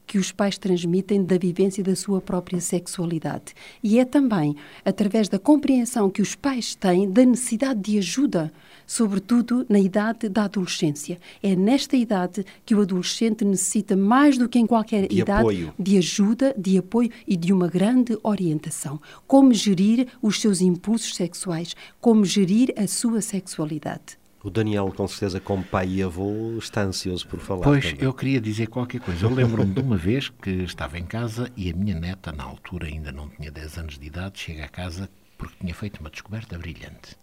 que 0.07 0.17
os 0.17 0.31
pais 0.31 0.57
transmitem 0.57 1.23
da 1.23 1.37
vivência 1.37 1.83
da 1.83 1.95
sua 1.95 2.21
própria 2.21 2.61
sexualidade. 2.61 3.53
E 3.83 3.99
é 3.99 4.05
também 4.05 4.55
através 4.85 5.27
da 5.27 5.37
compreensão 5.37 6.09
que 6.09 6.21
os 6.21 6.33
pais 6.33 6.73
têm 6.73 7.11
da 7.11 7.25
necessidade 7.25 7.81
de 7.81 7.97
ajuda, 7.97 8.51
sobretudo 8.87 9.65
na 9.67 9.79
idade 9.79 10.29
da 10.29 10.45
adolescência. 10.45 11.19
É 11.43 11.55
nesta 11.55 11.97
idade 11.97 12.45
que 12.65 12.73
o 12.73 12.81
adolescente 12.81 13.43
necessita, 13.43 13.97
mais 13.97 14.37
do 14.37 14.47
que 14.47 14.57
em 14.57 14.65
qualquer 14.65 15.07
de 15.07 15.19
idade, 15.19 15.41
apoio. 15.41 15.73
de 15.77 15.97
ajuda, 15.97 16.55
de 16.57 16.77
apoio 16.77 17.11
e 17.27 17.35
de 17.35 17.51
uma 17.51 17.67
grande 17.67 18.17
orientação. 18.23 19.01
Como 19.27 19.53
gerir 19.53 20.07
os 20.21 20.39
seus 20.39 20.61
impulsos 20.61 21.15
sexuais, 21.15 21.75
como 21.99 22.23
gerir 22.23 22.73
a 22.77 22.87
sua 22.87 23.21
sexualidade. 23.21 24.17
O 24.43 24.51
Daniel, 24.51 24.93
com 24.95 25.07
certeza, 25.07 25.39
como 25.39 25.63
pai 25.63 25.87
e 25.87 26.03
avô, 26.03 26.57
está 26.59 26.81
ansioso 26.81 27.27
por 27.27 27.39
falar. 27.39 27.63
Pois, 27.63 27.85
também. 27.85 28.05
eu 28.05 28.13
queria 28.13 28.39
dizer 28.39 28.67
qualquer 28.67 29.01
coisa. 29.01 29.25
Eu 29.25 29.33
lembro-me 29.33 29.73
de 29.73 29.81
uma 29.81 29.97
vez 29.97 30.29
que 30.29 30.49
estava 30.49 30.97
em 30.99 31.05
casa 31.05 31.51
e 31.57 31.71
a 31.71 31.73
minha 31.75 31.99
neta, 31.99 32.31
na 32.31 32.43
altura 32.43 32.87
ainda 32.87 33.11
não 33.11 33.27
tinha 33.29 33.51
10 33.51 33.77
anos 33.79 33.97
de 33.97 34.05
idade, 34.05 34.39
chega 34.39 34.65
a 34.65 34.69
casa 34.69 35.09
porque 35.37 35.55
tinha 35.59 35.73
feito 35.73 35.99
uma 35.99 36.09
descoberta 36.09 36.57
brilhante. 36.57 37.17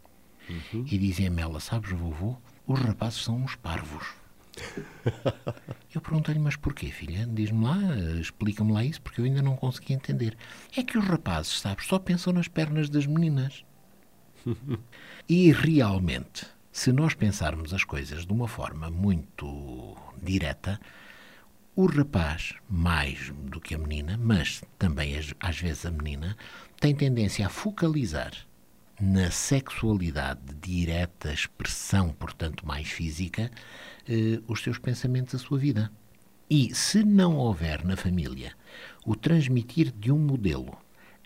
Uhum. 0.49 0.85
E 0.91 0.99
dizia-me 0.99 1.41
ela, 1.41 1.61
sabes, 1.61 1.91
vovô, 1.93 2.37
os 2.67 2.81
rapazes 2.81 3.23
são 3.23 3.37
uns 3.37 3.55
parvos. 3.55 4.07
eu 5.95 6.01
perguntei-lhe, 6.01 6.41
mas 6.41 6.57
porquê, 6.57 6.87
filha? 6.87 7.27
Diz-me 7.27 7.65
lá, 7.65 7.79
explica-me 8.21 8.73
lá 8.73 8.85
isso, 8.85 9.01
porque 9.01 9.21
eu 9.21 9.25
ainda 9.25 9.41
não 9.41 9.57
consegui 9.57 9.95
entender. 9.95 10.37
É 10.77 10.83
que 10.83 10.99
os 10.99 11.05
rapazes, 11.05 11.61
sabes, 11.61 11.87
só 11.87 11.99
pensam 11.99 12.33
nas 12.33 12.49
pernas 12.49 12.89
das 12.89 13.07
meninas. 13.07 13.65
e 15.29 15.53
realmente 15.53 16.54
se 16.75 16.91
nós 16.91 17.15
pensarmos 17.15 17.73
as 17.73 17.85
coisas 17.85 18.27
de 18.27 18.33
uma 18.33 18.49
forma 18.49 18.91
muito 18.91 19.97
direta, 20.21 20.81
o 21.77 21.87
rapaz, 21.87 22.55
mais 22.69 23.33
do 23.45 23.61
que 23.61 23.77
a 23.77 23.79
menina, 23.79 24.19
mas 24.21 24.61
também 24.77 25.15
às 25.39 25.61
vezes 25.61 25.87
a 25.87 25.93
menina, 25.93 26.37
tem 26.81 26.93
tendência 26.93 27.47
a 27.47 27.49
focalizar 27.49 28.33
na 29.01 29.31
sexualidade 29.31 30.41
direta, 30.61 31.33
expressão, 31.33 32.09
portanto, 32.09 32.67
mais 32.67 32.89
física, 32.89 33.53
eh, 34.09 34.41
os 34.49 34.61
seus 34.61 34.77
pensamentos, 34.77 35.37
a 35.37 35.39
sua 35.39 35.59
vida. 35.59 35.93
E 36.51 36.75
se 36.75 37.05
não 37.05 37.37
houver 37.37 37.85
na 37.85 37.97
família 37.97 38.53
o 39.07 39.15
transmitir 39.15 39.93
de 39.93 40.11
um 40.11 40.19
modelo 40.19 40.77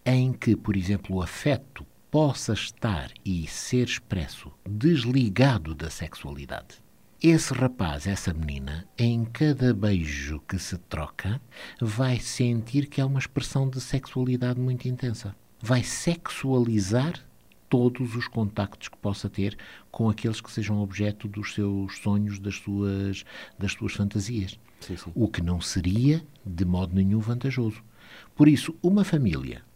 em 0.04 0.30
que, 0.30 0.54
por 0.54 0.76
exemplo, 0.76 1.16
o 1.16 1.22
afeto 1.22 1.86
possa 2.10 2.54
estar 2.54 3.10
e 3.24 3.46
ser 3.46 3.86
expresso 3.86 4.50
desligado 4.66 5.74
da 5.74 5.90
sexualidade. 5.90 6.76
Esse 7.22 7.52
rapaz, 7.52 8.06
essa 8.06 8.32
menina, 8.32 8.86
em 8.96 9.24
cada 9.24 9.74
beijo 9.74 10.40
que 10.48 10.58
se 10.58 10.78
troca, 10.78 11.40
vai 11.80 12.18
sentir 12.18 12.86
que 12.86 13.00
é 13.00 13.04
uma 13.04 13.18
expressão 13.18 13.68
de 13.68 13.80
sexualidade 13.80 14.60
muito 14.60 14.88
intensa. 14.88 15.34
Vai 15.60 15.82
sexualizar 15.82 17.14
todos 17.68 18.14
os 18.14 18.26
contactos 18.26 18.88
que 18.88 18.96
possa 18.96 19.28
ter 19.28 19.58
com 19.90 20.08
aqueles 20.08 20.40
que 20.40 20.50
sejam 20.50 20.80
objeto 20.80 21.28
dos 21.28 21.52
seus 21.52 21.98
sonhos, 21.98 22.38
das 22.38 22.54
suas, 22.54 23.24
das 23.58 23.72
suas 23.72 23.92
fantasias. 23.92 24.58
Sim, 24.80 24.96
sim. 24.96 25.12
O 25.14 25.28
que 25.28 25.42
não 25.42 25.60
seria, 25.60 26.24
de 26.46 26.64
modo 26.64 26.94
nenhum, 26.94 27.18
vantajoso. 27.18 27.82
Por 28.34 28.48
isso, 28.48 28.74
uma 28.80 29.04
família 29.04 29.67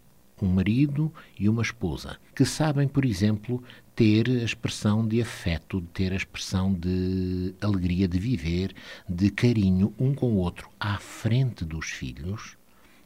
um 0.42 0.48
marido 0.48 1.12
e 1.38 1.48
uma 1.48 1.62
esposa, 1.62 2.18
que 2.34 2.44
sabem, 2.44 2.88
por 2.88 3.04
exemplo, 3.04 3.62
ter 3.94 4.28
a 4.28 4.44
expressão 4.44 5.06
de 5.06 5.22
afeto, 5.22 5.80
de 5.80 5.86
ter 5.88 6.12
a 6.12 6.16
expressão 6.16 6.72
de 6.72 7.54
alegria 7.60 8.08
de 8.08 8.18
viver, 8.18 8.74
de 9.08 9.30
carinho 9.30 9.94
um 9.98 10.14
com 10.14 10.32
o 10.32 10.36
outro 10.36 10.68
à 10.80 10.98
frente 10.98 11.64
dos 11.64 11.86
filhos, 11.86 12.56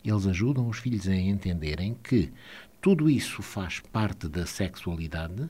eles 0.04 0.26
ajudam 0.26 0.68
os 0.68 0.78
filhos 0.78 1.08
a 1.08 1.14
entenderem 1.14 1.96
que 2.02 2.32
tudo 2.80 3.10
isso 3.10 3.42
faz 3.42 3.80
parte 3.80 4.28
da 4.28 4.46
sexualidade, 4.46 5.48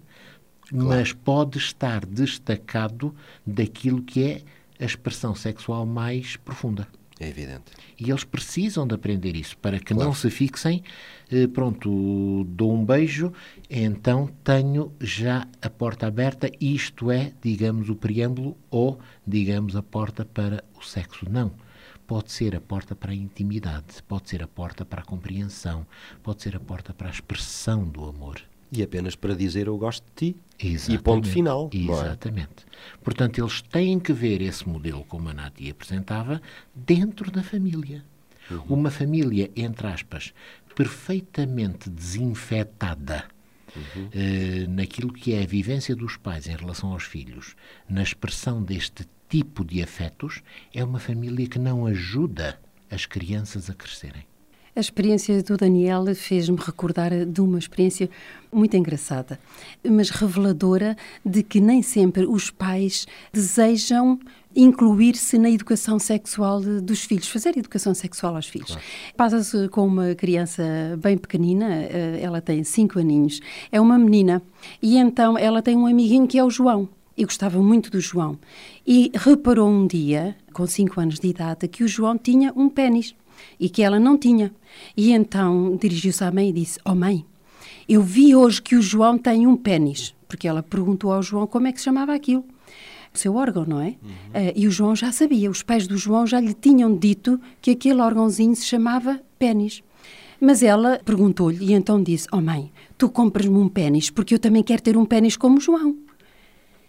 claro. 0.69 0.89
mas 0.89 1.13
pode 1.13 1.59
estar 1.59 2.05
destacado 2.05 3.15
daquilo 3.47 4.03
que 4.03 4.23
é 4.23 4.43
a 4.81 4.85
expressão 4.85 5.35
sexual 5.35 5.85
mais 5.85 6.37
profunda. 6.37 6.89
É 7.19 7.29
evidente. 7.29 7.73
E 7.99 8.11
eles 8.11 8.25
precisam 8.25 8.87
de 8.87 8.95
aprender 8.95 9.35
isso 9.37 9.57
para 9.57 9.79
que 9.79 9.95
claro. 9.95 10.09
não 10.09 10.15
se 10.15 10.29
fixem, 10.29 10.83
eh, 11.31 11.47
pronto, 11.47 12.45
dou 12.45 12.75
um 12.75 12.85
beijo, 12.85 13.33
então 13.71 14.29
tenho 14.45 14.93
já 15.01 15.49
a 15.63 15.71
porta 15.71 16.07
aberta, 16.07 16.51
isto 16.61 17.11
é, 17.11 17.33
digamos, 17.41 17.89
o 17.89 17.97
preâmbulo 17.97 18.57
ou, 18.71 18.99
digamos, 19.27 19.77
a 19.77 19.83
porta 19.83 20.27
para 20.27 20.63
o 20.79 20.83
sexo. 20.83 21.27
Não. 21.31 21.53
Pode 22.07 22.31
ser 22.31 22.55
a 22.55 22.61
porta 22.61 22.95
para 22.95 23.11
a 23.11 23.15
intimidade, 23.15 24.01
pode 24.07 24.29
ser 24.29 24.43
a 24.43 24.47
porta 24.47 24.85
para 24.85 25.01
a 25.01 25.05
compreensão, 25.05 25.85
pode 26.23 26.43
ser 26.43 26.55
a 26.55 26.61
porta 26.61 26.95
para 26.95 27.09
a 27.09 27.11
expressão 27.11 27.85
do 27.89 28.05
amor. 28.05 28.41
E 28.73 28.83
apenas 28.83 29.15
para 29.15 29.35
dizer 29.35 29.67
eu 29.67 29.77
gosto 29.77 30.05
de 30.05 30.33
ti. 30.33 30.37
Exatamente. 30.59 31.01
E 31.01 31.03
ponto 31.03 31.29
final. 31.29 31.71
É? 31.73 31.77
Exatamente. 31.77 32.65
É? 32.67 32.97
Portanto, 33.03 33.39
eles 33.41 33.63
têm 33.63 33.99
que 33.99 34.13
ver 34.13 34.41
esse 34.41 34.69
modelo, 34.69 35.05
como 35.05 35.29
a 35.29 35.35
Nati 35.35 35.71
apresentava, 35.71 36.41
dentro 36.75 37.31
da 37.31 37.43
família. 37.43 38.05
Uhum. 38.51 38.63
Uma 38.69 38.91
família, 38.91 39.51
entre 39.57 39.87
aspas, 39.87 40.33
perfeitamente 40.75 41.91
desinfetada 41.91 43.25
uhum. 43.75 44.09
eh, 44.13 44.67
naquilo 44.69 45.13
que 45.13 45.35
é 45.35 45.43
a 45.43 45.47
vivência 45.47 45.97
dos 45.97 46.17
pais 46.17 46.47
em 46.47 46.57
relação 46.57 46.93
aos 46.93 47.05
filhos, 47.05 47.57
na 47.89 48.03
expressão 48.03 48.63
deste 48.63 49.07
tipo 49.29 49.65
de 49.65 49.83
afetos, 49.83 50.43
é 50.73 50.85
uma 50.85 51.01
família 51.01 51.47
que 51.49 51.59
não 51.59 51.87
ajuda 51.87 52.61
as 52.91 53.07
crianças 53.07 53.69
a 53.69 53.75
crescerem. 53.75 54.25
A 54.77 54.81
experiência 54.81 55.43
do 55.43 55.57
Daniel 55.57 56.05
fez-me 56.15 56.59
recordar 56.59 57.25
de 57.25 57.41
uma 57.41 57.59
experiência 57.59 58.11
muito 58.53 58.77
engraçada, 58.77 59.41
mas 59.83 60.11
reveladora 60.11 60.99
de 61.25 61.43
que 61.43 61.63
nem 61.63 61.81
sempre 61.81 62.27
os 62.27 62.51
pais 62.51 63.07
desejam 63.33 64.21
incluir-se 64.55 65.39
na 65.39 65.49
educação 65.49 65.99
sexual 65.99 66.61
dos 66.61 67.01
filhos, 67.05 67.27
fazer 67.27 67.57
educação 67.57 67.95
sexual 67.95 68.37
aos 68.37 68.49
filhos. 68.49 68.69
Claro. 68.69 68.83
Passa-se 69.17 69.67
com 69.69 69.87
uma 69.87 70.15
criança 70.15 70.63
bem 71.03 71.17
pequenina, 71.17 71.67
eh, 71.85 72.21
ela 72.21 72.43
tem 72.43 72.63
cinco 72.63 72.99
aninhos, 72.99 73.41
é 73.73 73.81
uma 73.81 73.99
menina, 73.99 74.43
e 74.83 74.99
então 74.99 75.39
ela 75.39 75.63
tem 75.63 75.75
um 75.75 75.87
amiguinho 75.87 76.27
que 76.27 76.39
é 76.39 76.45
o 76.45 76.51
João. 76.51 76.87
E 77.17 77.25
gostava 77.25 77.63
muito 77.63 77.91
do 77.91 77.99
João. 77.99 78.39
E 78.87 79.11
reparou 79.15 79.71
um 79.71 79.87
dia, 79.87 80.37
com 80.53 80.67
cinco 80.67 81.01
anos 81.01 81.19
de 81.19 81.29
idade, 81.29 81.67
que 81.67 81.83
o 81.83 81.89
João 81.89 82.19
tinha 82.19 82.53
um 82.55 82.69
pênis 82.69 83.15
e 83.59 83.69
que 83.69 83.83
ela 83.83 83.99
não 83.99 84.17
tinha. 84.17 84.53
E 84.97 85.13
então 85.13 85.77
dirigiu-se 85.81 86.23
à 86.23 86.31
mãe 86.31 86.51
e 86.51 86.53
disse: 86.53 86.79
Oh 86.85 86.95
mãe, 86.95 87.25
eu 87.89 88.03
vi 88.03 88.35
hoje 88.35 88.61
que 88.61 88.77
o 88.77 88.83
João 88.83 89.17
tem 89.17 89.47
um 89.47 89.57
pênis. 89.57 90.15
Porque 90.29 90.49
ela 90.49 90.63
perguntou 90.63 91.13
ao 91.13 91.23
João 91.23 91.47
como 91.47 91.69
é 91.69 91.73
que 91.73 91.79
se 91.79 91.85
chamava 91.85 92.15
aquilo. 92.15 92.45
O 93.15 93.19
seu 93.19 93.35
órgão, 93.37 93.65
não 93.65 93.81
é? 93.81 93.95
Uhum. 94.03 94.49
Uh, 94.49 94.53
e 94.55 94.67
o 94.67 94.71
João 94.71 94.95
já 94.95 95.11
sabia, 95.11 95.51
os 95.51 95.63
pais 95.63 95.87
do 95.87 95.97
João 95.97 96.27
já 96.27 96.39
lhe 96.39 96.53
tinham 96.53 96.95
dito 96.95 97.41
que 97.63 97.71
aquele 97.71 98.01
órgãozinho 98.01 98.55
se 98.55 98.67
chamava 98.67 99.21
pênis. 99.39 99.83
Mas 100.41 100.63
ela 100.63 101.01
perguntou-lhe 101.05 101.65
e 101.65 101.73
então 101.73 102.03
disse: 102.03 102.27
Oh 102.33 102.41
mãe, 102.41 102.71
tu 102.99 103.09
compras-me 103.09 103.57
um 103.57 103.69
pênis 103.69 104.11
porque 104.11 104.35
eu 104.35 104.39
também 104.39 104.63
quero 104.63 104.83
ter 104.83 104.97
um 104.97 105.07
pênis 105.07 105.37
como 105.37 105.59
o 105.59 105.61
João. 105.61 105.97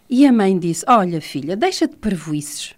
E 0.10 0.26
a 0.26 0.32
mãe 0.32 0.58
disse: 0.58 0.84
Olha, 0.88 1.22
filha, 1.22 1.56
deixa 1.56 1.88
de 1.88 1.96
parvoices. 1.96 2.77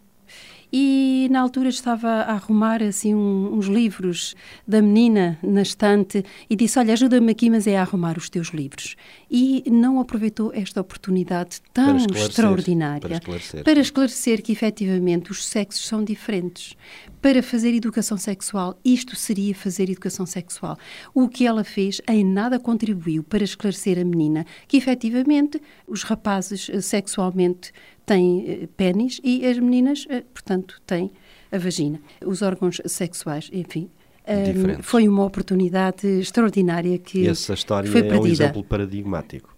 E 0.71 1.27
na 1.31 1.41
altura 1.41 1.69
estava 1.69 2.07
a 2.07 2.33
arrumar 2.33 2.83
assim 2.83 3.15
um, 3.15 3.53
uns 3.53 3.65
livros 3.65 4.35
da 4.67 4.81
menina 4.81 5.37
na 5.41 5.61
estante 5.61 6.23
e 6.49 6.55
disse: 6.55 6.77
Olha, 6.77 6.93
ajuda-me 6.93 7.31
aqui, 7.31 7.49
mas 7.49 7.65
é 7.65 7.77
a 7.77 7.81
arrumar 7.81 8.17
os 8.17 8.29
teus 8.29 8.49
livros. 8.49 8.95
E 9.29 9.63
não 9.69 9.99
aproveitou 9.99 10.51
esta 10.53 10.81
oportunidade 10.81 11.61
tão 11.73 11.97
para 12.05 12.19
extraordinária 12.19 13.01
para 13.01 13.17
esclarecer. 13.17 13.63
para 13.63 13.79
esclarecer 13.79 14.41
que 14.43 14.51
efetivamente 14.51 15.31
os 15.31 15.45
sexos 15.45 15.87
são 15.87 16.03
diferentes. 16.03 16.75
Para 17.21 17.43
fazer 17.43 17.73
educação 17.73 18.17
sexual, 18.17 18.79
isto 18.83 19.15
seria 19.15 19.53
fazer 19.53 19.89
educação 19.89 20.25
sexual. 20.25 20.77
O 21.13 21.27
que 21.27 21.45
ela 21.45 21.63
fez 21.63 21.99
em 22.07 22.23
nada 22.23 22.59
contribuiu 22.59 23.23
para 23.23 23.43
esclarecer 23.43 23.99
a 23.99 24.05
menina 24.05 24.45
que 24.67 24.77
efetivamente 24.77 25.61
os 25.87 26.03
rapazes 26.03 26.69
eh, 26.69 26.79
sexualmente 26.79 27.73
têm 28.09 28.45
eh, 28.47 28.67
pênis 28.75 29.21
e 29.23 29.45
as 29.45 29.59
meninas, 29.59 30.07
eh, 30.09 30.23
portanto, 30.33 30.81
têm 30.85 31.11
a 31.51 31.59
vagina. 31.59 32.01
Os 32.25 32.41
órgãos 32.41 32.81
sexuais, 32.85 33.51
enfim, 33.53 33.89
um, 34.27 34.81
foi 34.81 35.07
uma 35.07 35.23
oportunidade 35.23 36.07
extraordinária 36.07 36.97
que 36.97 37.27
Essa 37.27 37.53
história 37.53 37.89
foi 37.89 38.01
perdida. 38.01 38.17
é 38.17 38.21
um 38.21 38.27
exemplo 38.27 38.63
paradigmático. 38.63 39.55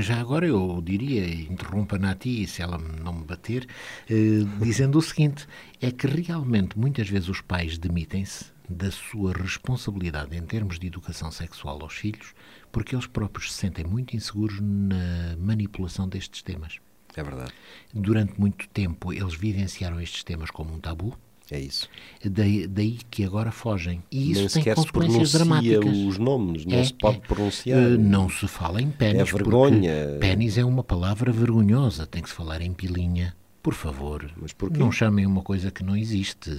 Já 0.00 0.18
agora 0.18 0.46
eu 0.46 0.82
diria, 0.82 1.28
interrompa 1.28 1.96
Nati, 1.96 2.44
se 2.46 2.60
ela 2.60 2.76
não 2.76 3.12
me 3.12 3.24
bater, 3.24 3.68
eh, 4.10 4.42
dizendo 4.60 4.98
o 4.98 5.02
seguinte: 5.02 5.46
é 5.80 5.90
que 5.90 6.06
realmente 6.06 6.78
muitas 6.78 7.08
vezes 7.08 7.28
os 7.28 7.40
pais 7.40 7.78
demitem-se 7.78 8.46
da 8.68 8.90
sua 8.90 9.32
responsabilidade 9.32 10.36
em 10.36 10.42
termos 10.42 10.78
de 10.78 10.86
educação 10.88 11.30
sexual 11.30 11.78
aos 11.82 11.94
filhos, 11.94 12.34
porque 12.72 12.96
eles 12.96 13.06
próprios 13.06 13.52
se 13.52 13.58
sentem 13.58 13.84
muito 13.84 14.16
inseguros 14.16 14.58
na 14.60 15.36
manipulação 15.38 16.08
destes 16.08 16.42
temas. 16.42 16.80
É 17.16 17.22
verdade. 17.22 17.52
Durante 17.94 18.38
muito 18.38 18.68
tempo 18.68 19.12
eles 19.12 19.34
vivenciaram 19.34 20.00
estes 20.00 20.22
temas 20.22 20.50
como 20.50 20.74
um 20.74 20.78
tabu. 20.78 21.16
É 21.50 21.60
isso. 21.60 21.88
Daí, 22.24 22.66
daí 22.66 22.98
que 23.08 23.22
agora 23.24 23.52
fogem. 23.52 24.02
E 24.10 24.32
isso 24.32 24.40
Nem 24.56 24.64
tem 24.64 24.74
consequências 24.74 25.30
se 25.30 25.36
dramáticas. 25.36 25.96
os 25.96 26.18
nomes, 26.18 26.64
não 26.66 26.76
É, 26.76 26.84
se 26.84 26.92
pode 26.94 27.18
é. 27.18 27.20
pronunciar. 27.20 27.78
Eh, 27.78 27.96
não 27.96 28.28
se 28.28 28.48
fala 28.48 28.82
em 28.82 28.90
pênis. 28.90 29.20
É 29.20 29.24
vergonha. 29.24 30.16
Pênis 30.20 30.58
é 30.58 30.64
uma 30.64 30.82
palavra 30.82 31.30
vergonhosa. 31.30 32.04
Tem 32.04 32.20
que 32.20 32.28
se 32.28 32.34
falar 32.34 32.60
em 32.62 32.72
pilinha. 32.72 33.32
Por 33.66 33.74
favor, 33.74 34.30
não 34.78 34.92
chamem 34.92 35.26
uma 35.26 35.42
coisa 35.42 35.72
que 35.72 35.82
não 35.82 35.96
existe. 35.96 36.50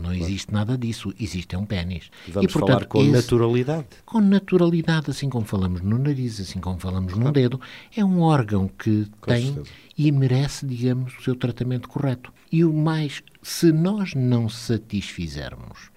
Não 0.00 0.14
existe 0.14 0.52
nada 0.52 0.78
disso. 0.78 1.12
Existe 1.18 1.56
é 1.56 1.58
um 1.58 1.66
pênis. 1.66 2.08
Vamos 2.28 2.48
e, 2.48 2.52
portanto, 2.52 2.72
falar 2.74 2.84
com 2.86 3.02
esse- 3.02 3.10
naturalidade. 3.10 3.86
com 4.06 4.20
naturalidade, 4.20 5.10
assim 5.10 5.28
como 5.28 5.44
falamos 5.44 5.80
no 5.80 5.98
nariz, 5.98 6.38
assim 6.40 6.60
como 6.60 6.78
falamos 6.78 7.14
num 7.16 7.32
dedo, 7.32 7.60
é 7.96 8.04
um 8.04 8.20
órgão 8.20 8.68
que 8.68 9.08
tem 9.26 9.46
certeza. 9.54 9.66
e 9.98 10.12
merece, 10.12 10.64
digamos, 10.64 11.18
o 11.18 11.22
seu 11.24 11.34
tratamento 11.34 11.88
correto. 11.88 12.32
E 12.52 12.64
o 12.64 12.72
mais, 12.72 13.24
se 13.42 13.72
nós 13.72 14.14
não 14.14 14.48
satisfizermos 14.48 15.90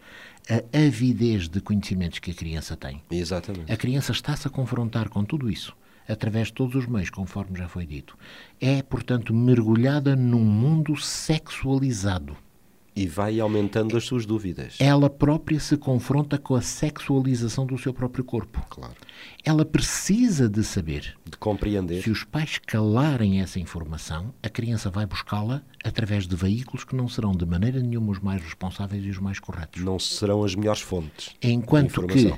a 0.49 0.87
avidez 0.87 1.47
de 1.47 1.61
conhecimentos 1.61 2.17
que 2.17 2.31
a 2.31 2.33
criança 2.33 2.75
tem, 2.75 3.03
Exatamente. 3.11 3.71
a 3.71 3.77
criança 3.77 4.11
está-se 4.11 4.47
a 4.47 4.49
confrontar 4.49 5.09
com 5.09 5.23
tudo 5.23 5.47
isso 5.47 5.75
através 6.07 6.47
de 6.47 6.53
todos 6.53 6.75
os 6.75 6.87
meios, 6.87 7.09
conforme 7.09 7.57
já 7.57 7.67
foi 7.67 7.85
dito. 7.85 8.17
É, 8.59 8.81
portanto, 8.81 9.33
mergulhada 9.33 10.15
num 10.15 10.43
mundo 10.43 10.95
sexualizado. 10.95 12.37
E 12.95 13.05
vai 13.05 13.41
aumentando 13.41 13.97
as 13.97 14.05
suas 14.05 14.25
dúvidas. 14.25 14.77
Ela 14.79 15.09
própria 15.09 15.59
se 15.59 15.75
confronta 15.75 16.37
com 16.37 16.55
a 16.55 16.61
sexualização 16.61 17.65
do 17.65 17.77
seu 17.77 17.93
próprio 17.93 18.23
corpo. 18.23 18.65
Claro. 18.69 18.93
Ela 19.43 19.65
precisa 19.65 20.47
de 20.47 20.63
saber. 20.63 21.13
De 21.29 21.37
compreender. 21.37 22.01
Se 22.01 22.09
os 22.09 22.23
pais 22.23 22.57
calarem 22.57 23.41
essa 23.41 23.59
informação, 23.59 24.33
a 24.41 24.47
criança 24.47 24.89
vai 24.89 25.05
buscá-la 25.05 25.61
através 25.83 26.25
de 26.25 26.37
veículos 26.37 26.85
que 26.85 26.95
não 26.95 27.09
serão 27.09 27.33
de 27.33 27.45
maneira 27.45 27.81
nenhuma 27.81 28.13
os 28.13 28.19
mais 28.19 28.41
responsáveis 28.41 29.03
e 29.03 29.09
os 29.09 29.19
mais 29.19 29.39
corretos. 29.39 29.83
Não 29.83 29.99
serão 29.99 30.41
as 30.41 30.55
melhores 30.55 30.81
fontes. 30.81 31.35
Enquanto 31.41 32.07
que, 32.07 32.33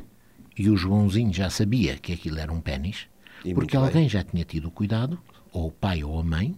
e 0.57 0.71
o 0.71 0.75
Joãozinho 0.75 1.31
já 1.31 1.51
sabia 1.51 1.97
que 1.97 2.11
aquilo 2.11 2.39
era 2.39 2.51
um 2.51 2.59
pênis, 2.59 3.07
E 3.45 3.53
porque 3.53 3.77
muito 3.77 3.91
bem. 3.91 3.99
alguém 3.99 4.09
já 4.09 4.23
tinha 4.23 4.43
tido 4.43 4.67
o 4.67 4.71
cuidado, 4.71 5.19
ou 5.51 5.67
o 5.67 5.71
pai 5.71 6.03
ou 6.03 6.19
a 6.19 6.23
mãe, 6.23 6.55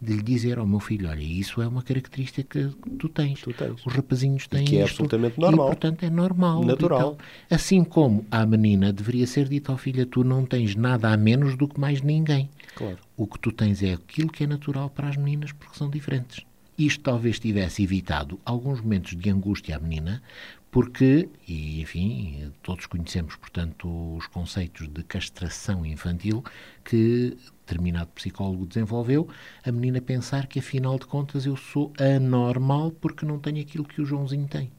de 0.00 0.14
lhe 0.14 0.22
dizer 0.22 0.58
ao 0.58 0.66
meu 0.66 0.80
filho, 0.80 1.08
olha, 1.08 1.22
isso 1.22 1.60
é 1.60 1.68
uma 1.68 1.82
característica 1.82 2.72
que 2.82 2.90
tu 2.90 3.08
tens. 3.08 3.40
Tu 3.40 3.52
tens. 3.52 3.84
Os 3.84 3.92
rapazinhos 3.92 4.46
têm 4.46 4.64
que 4.64 4.76
é 4.78 4.84
isto, 4.84 4.92
absolutamente 4.92 5.38
normal. 5.38 5.66
E, 5.66 5.70
portanto, 5.70 6.02
é 6.04 6.10
normal. 6.10 6.64
Natural. 6.64 6.98
Então, 7.00 7.16
assim 7.50 7.84
como 7.84 8.24
à 8.30 8.44
menina 8.46 8.92
deveria 8.92 9.26
ser 9.26 9.48
dito 9.48 9.70
ao 9.70 9.78
filho, 9.78 10.06
tu 10.06 10.24
não 10.24 10.44
tens 10.44 10.74
nada 10.74 11.10
a 11.10 11.16
menos 11.16 11.56
do 11.56 11.68
que 11.68 11.78
mais 11.78 12.02
ninguém. 12.02 12.48
Claro. 12.74 12.98
O 13.16 13.26
que 13.26 13.38
tu 13.38 13.52
tens 13.52 13.82
é 13.82 13.92
aquilo 13.92 14.30
que 14.30 14.44
é 14.44 14.46
natural 14.46 14.90
para 14.90 15.08
as 15.08 15.16
meninas, 15.16 15.52
porque 15.52 15.76
são 15.76 15.90
diferentes. 15.90 16.44
Isto 16.78 17.02
talvez 17.02 17.38
tivesse 17.38 17.82
evitado 17.82 18.40
alguns 18.42 18.80
momentos 18.80 19.14
de 19.14 19.28
angústia 19.28 19.76
à 19.76 19.78
menina, 19.78 20.22
porque, 20.70 21.28
e 21.48 21.80
enfim, 21.80 22.52
todos 22.62 22.86
conhecemos, 22.86 23.34
portanto, 23.36 24.16
os 24.16 24.26
conceitos 24.28 24.88
de 24.88 25.02
castração 25.02 25.84
infantil 25.84 26.44
que 26.84 27.36
determinado 27.70 28.10
psicólogo 28.10 28.66
desenvolveu, 28.66 29.28
a 29.64 29.70
menina 29.70 30.00
pensar 30.00 30.46
que, 30.46 30.58
afinal 30.58 30.98
de 30.98 31.06
contas, 31.06 31.46
eu 31.46 31.56
sou 31.56 31.92
anormal 31.98 32.90
porque 32.90 33.24
não 33.24 33.38
tenho 33.38 33.60
aquilo 33.60 33.84
que 33.84 34.00
o 34.00 34.04
Joãozinho 34.04 34.48
tem. 34.48 34.70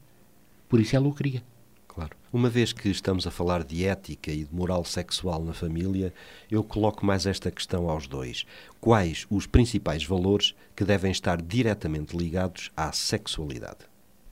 Por 0.67 0.79
isso 0.79 0.95
ela 0.95 1.07
o 1.07 1.13
queria. 1.13 1.43
Claro. 1.87 2.15
Uma 2.31 2.49
vez 2.49 2.71
que 2.71 2.87
estamos 2.87 3.27
a 3.27 3.31
falar 3.31 3.65
de 3.65 3.85
ética 3.85 4.31
e 4.31 4.45
de 4.45 4.55
moral 4.55 4.85
sexual 4.85 5.43
na 5.43 5.53
família, 5.53 6.13
eu 6.49 6.63
coloco 6.63 7.05
mais 7.05 7.25
esta 7.25 7.51
questão 7.51 7.89
aos 7.89 8.07
dois. 8.07 8.45
Quais 8.79 9.27
os 9.29 9.45
principais 9.45 10.05
valores 10.05 10.55
que 10.73 10.85
devem 10.85 11.11
estar 11.11 11.41
diretamente 11.41 12.15
ligados 12.15 12.71
à 12.77 12.93
sexualidade? 12.93 13.79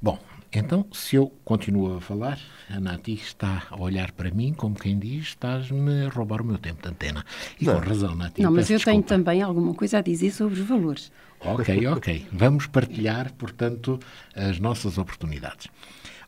Bom, 0.01 0.17
então, 0.51 0.85
se 0.91 1.15
eu 1.15 1.27
continuo 1.45 1.97
a 1.97 2.01
falar, 2.01 2.39
a 2.69 2.79
Nati 2.79 3.13
está 3.13 3.67
a 3.69 3.79
olhar 3.79 4.11
para 4.11 4.31
mim 4.31 4.53
como 4.53 4.75
quem 4.75 4.97
diz, 4.97 5.27
estás-me 5.27 6.05
a 6.05 6.09
roubar 6.09 6.41
o 6.41 6.45
meu 6.45 6.57
tempo 6.57 6.81
de 6.81 6.89
antena. 6.89 7.23
E 7.59 7.65
Não. 7.65 7.75
com 7.79 7.87
razão, 7.87 8.15
Nati. 8.15 8.41
Não, 8.41 8.51
mas 8.51 8.69
eu 8.69 8.79
tenho 8.79 9.01
desculpa. 9.01 9.07
também 9.09 9.41
alguma 9.41 9.73
coisa 9.73 9.99
a 9.99 10.01
dizer 10.01 10.31
sobre 10.31 10.59
os 10.59 10.67
valores. 10.67 11.11
Ok, 11.39 11.87
ok. 11.87 12.27
Vamos 12.31 12.65
partilhar, 12.67 13.31
portanto, 13.33 13.99
as 14.35 14.59
nossas 14.59 14.97
oportunidades. 14.97 15.67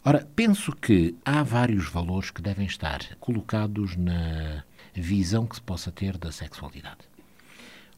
Ora, 0.05 0.27
penso 0.35 0.71
que 0.75 1.15
há 1.25 1.43
vários 1.43 1.87
valores 1.89 2.31
que 2.31 2.41
devem 2.41 2.65
estar 2.65 2.99
colocados 3.19 3.95
na 3.95 4.63
visão 4.93 5.45
que 5.45 5.55
se 5.55 5.61
possa 5.61 5.91
ter 5.91 6.17
da 6.17 6.31
sexualidade. 6.31 7.09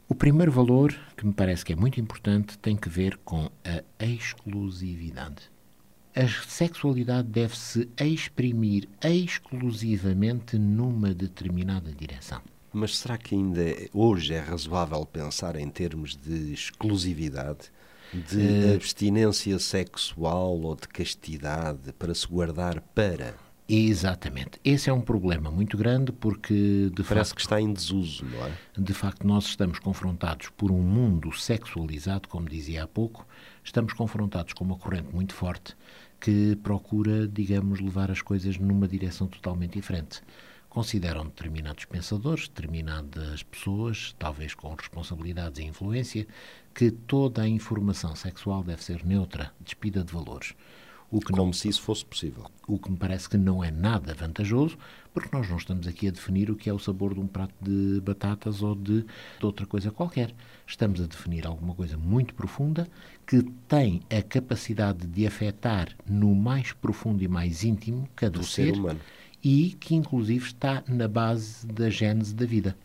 O 0.08 0.14
primeiro 0.14 0.52
valor, 0.52 0.94
que 1.16 1.24
me 1.26 1.32
parece 1.32 1.64
que 1.64 1.72
é 1.72 1.76
muito 1.76 1.98
importante, 2.00 2.58
tem 2.58 2.76
que 2.76 2.88
ver 2.90 3.18
com 3.24 3.50
a 3.98 4.04
exclusividade. 4.04 5.53
A 6.14 6.28
sexualidade 6.48 7.28
deve-se 7.28 7.88
exprimir 8.00 8.88
exclusivamente 9.02 10.56
numa 10.56 11.12
determinada 11.12 11.90
direção. 11.92 12.40
Mas 12.72 12.98
será 12.98 13.18
que 13.18 13.34
ainda 13.34 13.62
é- 13.62 13.88
hoje 13.92 14.34
é 14.34 14.38
razoável 14.40 15.04
pensar 15.06 15.56
em 15.56 15.68
termos 15.68 16.16
de 16.16 16.52
exclusividade, 16.52 17.70
de 18.12 18.40
Eh, 18.70 18.74
abstinência 18.74 19.58
sexual 19.58 20.60
ou 20.60 20.76
de 20.76 20.86
castidade 20.88 21.92
para 21.98 22.14
se 22.14 22.26
guardar 22.28 22.80
para? 22.94 23.34
Exatamente. 23.68 24.60
Esse 24.62 24.90
é 24.90 24.92
um 24.92 25.00
problema 25.00 25.50
muito 25.50 25.76
grande 25.78 26.12
porque, 26.12 26.90
de 26.94 27.02
Parece 27.02 27.30
facto, 27.30 27.34
que 27.36 27.40
está 27.40 27.60
em 27.60 27.72
desuso, 27.72 28.24
não 28.26 28.46
é? 28.46 28.52
de 28.76 28.92
facto, 28.92 29.26
nós 29.26 29.46
estamos 29.46 29.78
confrontados 29.78 30.50
por 30.50 30.70
um 30.70 30.82
mundo 30.82 31.32
sexualizado, 31.32 32.28
como 32.28 32.46
dizia 32.48 32.84
há 32.84 32.86
pouco, 32.86 33.26
estamos 33.64 33.94
confrontados 33.94 34.52
com 34.52 34.64
uma 34.64 34.76
corrente 34.76 35.08
muito 35.14 35.32
forte 35.34 35.74
que 36.24 36.56
procura, 36.56 37.28
digamos, 37.28 37.80
levar 37.80 38.10
as 38.10 38.22
coisas 38.22 38.56
numa 38.56 38.88
direção 38.88 39.26
totalmente 39.26 39.74
diferente. 39.74 40.22
Consideram 40.70 41.26
determinados 41.26 41.84
pensadores, 41.84 42.48
determinadas 42.48 43.42
pessoas, 43.42 44.16
talvez 44.18 44.54
com 44.54 44.72
responsabilidades 44.74 45.58
e 45.60 45.64
influência, 45.64 46.26
que 46.74 46.90
toda 46.90 47.42
a 47.42 47.46
informação 47.46 48.16
sexual 48.16 48.64
deve 48.64 48.82
ser 48.82 49.04
neutra, 49.04 49.52
despida 49.60 50.02
de 50.02 50.14
valores. 50.14 50.54
O 51.10 51.20
que 51.20 51.30
não 51.30 51.40
Como 51.40 51.54
se 51.54 51.68
isso 51.68 51.82
fosse 51.82 52.06
possível. 52.06 52.50
o 52.66 52.78
que 52.78 52.90
me 52.90 52.96
parece 52.96 53.28
que 53.28 53.36
não 53.36 53.62
é 53.62 53.70
nada 53.70 54.14
vantajoso, 54.14 54.78
porque 55.12 55.28
nós 55.30 55.48
não 55.48 55.58
estamos 55.58 55.86
aqui 55.86 56.08
a 56.08 56.10
definir 56.10 56.50
o 56.50 56.56
que 56.56 56.70
é 56.70 56.72
o 56.72 56.78
sabor 56.78 57.12
de 57.12 57.20
um 57.20 57.26
prato 57.26 57.54
de 57.60 58.00
batatas 58.00 58.62
ou 58.62 58.74
de, 58.74 59.02
de 59.02 59.46
outra 59.46 59.66
coisa 59.66 59.90
qualquer. 59.90 60.34
Estamos 60.66 61.02
a 61.02 61.06
definir 61.06 61.46
alguma 61.46 61.74
coisa 61.74 61.98
muito 61.98 62.34
profunda 62.34 62.88
que 63.26 63.42
tem 63.68 64.00
a 64.10 64.22
capacidade 64.22 65.06
de 65.06 65.26
afetar 65.26 65.88
no 66.08 66.34
mais 66.34 66.72
profundo 66.72 67.22
e 67.22 67.28
mais 67.28 67.64
íntimo 67.64 68.08
cada 68.14 68.38
Do 68.38 68.44
ser 68.44 68.74
humano. 68.74 69.00
e 69.42 69.76
que 69.80 69.94
inclusive 69.94 70.46
está 70.46 70.82
na 70.86 71.08
base 71.08 71.66
da 71.66 71.88
gênese 71.90 72.34
da 72.34 72.46
vida. 72.46 72.76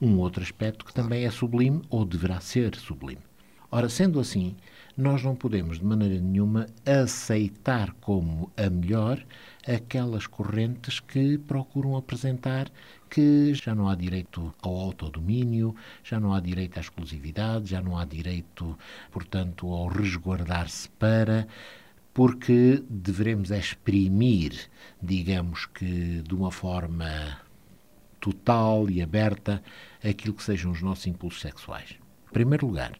Um 0.00 0.18
outro 0.18 0.42
aspecto 0.42 0.84
que 0.84 0.92
também 0.94 1.24
é 1.24 1.30
sublime 1.30 1.82
ou 1.88 2.04
deverá 2.04 2.40
ser 2.40 2.74
sublime. 2.76 3.20
Ora, 3.70 3.88
sendo 3.88 4.20
assim, 4.20 4.54
nós 4.96 5.22
não 5.22 5.34
podemos, 5.34 5.78
de 5.78 5.84
maneira 5.84 6.20
nenhuma, 6.20 6.66
aceitar 6.84 7.92
como 8.00 8.50
a 8.56 8.68
melhor 8.68 9.24
aquelas 9.66 10.26
correntes 10.26 11.00
que 11.00 11.38
procuram 11.38 11.96
apresentar 11.96 12.70
que 13.12 13.52
já 13.52 13.74
não 13.74 13.90
há 13.90 13.94
direito 13.94 14.54
ao 14.62 14.74
autodomínio, 14.74 15.76
já 16.02 16.18
não 16.18 16.32
há 16.32 16.40
direito 16.40 16.78
à 16.78 16.80
exclusividade, 16.80 17.68
já 17.68 17.82
não 17.82 17.98
há 17.98 18.06
direito, 18.06 18.78
portanto, 19.10 19.70
ao 19.70 19.86
resguardar-se 19.88 20.88
para 20.88 21.46
porque 22.14 22.82
devemos 22.88 23.50
exprimir, 23.50 24.70
digamos 25.02 25.66
que 25.66 26.22
de 26.22 26.34
uma 26.34 26.50
forma 26.50 27.38
total 28.18 28.88
e 28.88 29.02
aberta, 29.02 29.62
aquilo 30.02 30.32
que 30.32 30.42
sejam 30.42 30.72
os 30.72 30.80
nossos 30.80 31.06
impulsos 31.06 31.42
sexuais. 31.42 31.96
Em 32.30 32.32
primeiro 32.32 32.66
lugar, 32.66 32.92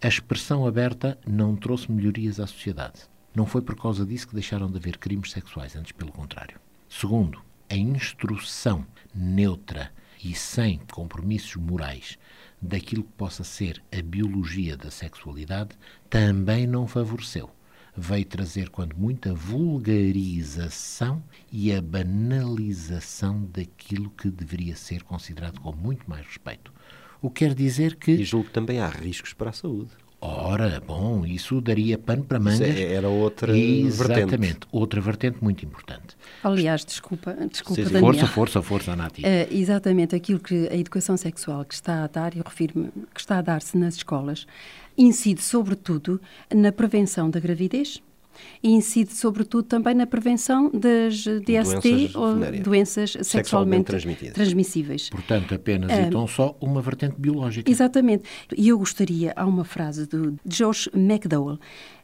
a 0.00 0.08
expressão 0.08 0.66
aberta 0.66 1.18
não 1.26 1.54
trouxe 1.54 1.92
melhorias 1.92 2.40
à 2.40 2.46
sociedade. 2.46 3.02
Não 3.34 3.44
foi 3.44 3.60
por 3.60 3.76
causa 3.76 4.06
disso 4.06 4.28
que 4.28 4.34
deixaram 4.34 4.70
de 4.70 4.78
haver 4.78 4.96
crimes 4.96 5.32
sexuais, 5.32 5.76
antes 5.76 5.92
pelo 5.92 6.12
contrário. 6.12 6.58
Segundo, 6.88 7.42
a 7.70 7.76
instrução 7.76 8.86
neutra 9.14 9.92
e 10.22 10.34
sem 10.34 10.78
compromissos 10.90 11.56
morais 11.56 12.18
daquilo 12.60 13.04
que 13.04 13.12
possa 13.12 13.44
ser 13.44 13.82
a 13.96 14.02
biologia 14.02 14.76
da 14.76 14.90
sexualidade 14.90 15.70
também 16.10 16.66
não 16.66 16.86
favoreceu. 16.86 17.50
Veio 17.96 18.24
trazer, 18.24 18.68
quando 18.70 18.96
muita 18.96 19.34
vulgarização 19.34 21.22
e 21.50 21.72
a 21.72 21.82
banalização 21.82 23.44
daquilo 23.52 24.10
que 24.10 24.30
deveria 24.30 24.76
ser 24.76 25.02
considerado 25.02 25.60
com 25.60 25.72
muito 25.72 26.08
mais 26.08 26.24
respeito. 26.24 26.72
O 27.20 27.28
que 27.28 27.44
quer 27.44 27.54
dizer 27.54 27.96
que. 27.96 28.12
E 28.12 28.24
julgo 28.24 28.46
que 28.46 28.52
também 28.52 28.78
há 28.78 28.88
riscos 28.88 29.32
para 29.32 29.50
a 29.50 29.52
saúde. 29.52 29.90
Ora, 30.20 30.82
bom, 30.84 31.24
isso 31.24 31.60
daria 31.60 31.96
pano 31.96 32.24
para 32.24 32.40
mangas. 32.40 32.60
Isso 32.60 32.78
é, 32.78 32.92
era 32.94 33.08
outra 33.08 33.56
Exatamente, 33.56 34.36
vertente. 34.36 34.66
outra 34.72 35.00
vertente 35.00 35.38
muito 35.40 35.64
importante. 35.64 36.16
Aliás, 36.42 36.84
desculpa, 36.84 37.36
desculpa 37.48 37.82
sim, 37.82 37.88
sim. 37.88 38.00
Força, 38.00 38.26
força, 38.26 38.62
força, 38.62 38.96
Nati. 38.96 39.22
Uh, 39.22 39.26
exatamente, 39.50 40.16
aquilo 40.16 40.40
que 40.40 40.68
a 40.68 40.76
educação 40.76 41.16
sexual 41.16 41.64
que 41.64 41.74
está 41.74 42.02
a 42.02 42.06
dar, 42.08 42.36
eu 42.36 42.42
refiro-me, 42.44 42.88
que 43.14 43.20
está 43.20 43.38
a 43.38 43.42
dar-se 43.42 43.78
nas 43.78 43.94
escolas, 43.94 44.44
incide 44.96 45.40
sobretudo 45.40 46.20
na 46.52 46.72
prevenção 46.72 47.30
da 47.30 47.38
gravidez, 47.38 48.02
e 48.62 48.70
incide 48.70 49.12
sobretudo 49.12 49.64
também 49.64 49.94
na 49.94 50.06
prevenção 50.06 50.70
das 50.70 51.24
DST 51.24 51.80
doenças 51.82 52.14
ou 52.14 52.34
doenças 52.62 53.10
sexualmente, 53.22 53.92
sexualmente 53.92 54.32
transmissíveis. 54.32 55.10
Portanto, 55.10 55.54
apenas 55.54 55.90
e 55.90 56.10
tão 56.10 56.26
só 56.26 56.56
uma 56.60 56.80
vertente 56.80 57.16
biológica. 57.18 57.70
Exatamente. 57.70 58.24
E 58.56 58.68
eu 58.68 58.78
gostaria, 58.78 59.32
há 59.36 59.46
uma 59.46 59.64
frase 59.64 60.06
do 60.06 60.36
Josh 60.44 60.88
McDowell, 60.94 61.58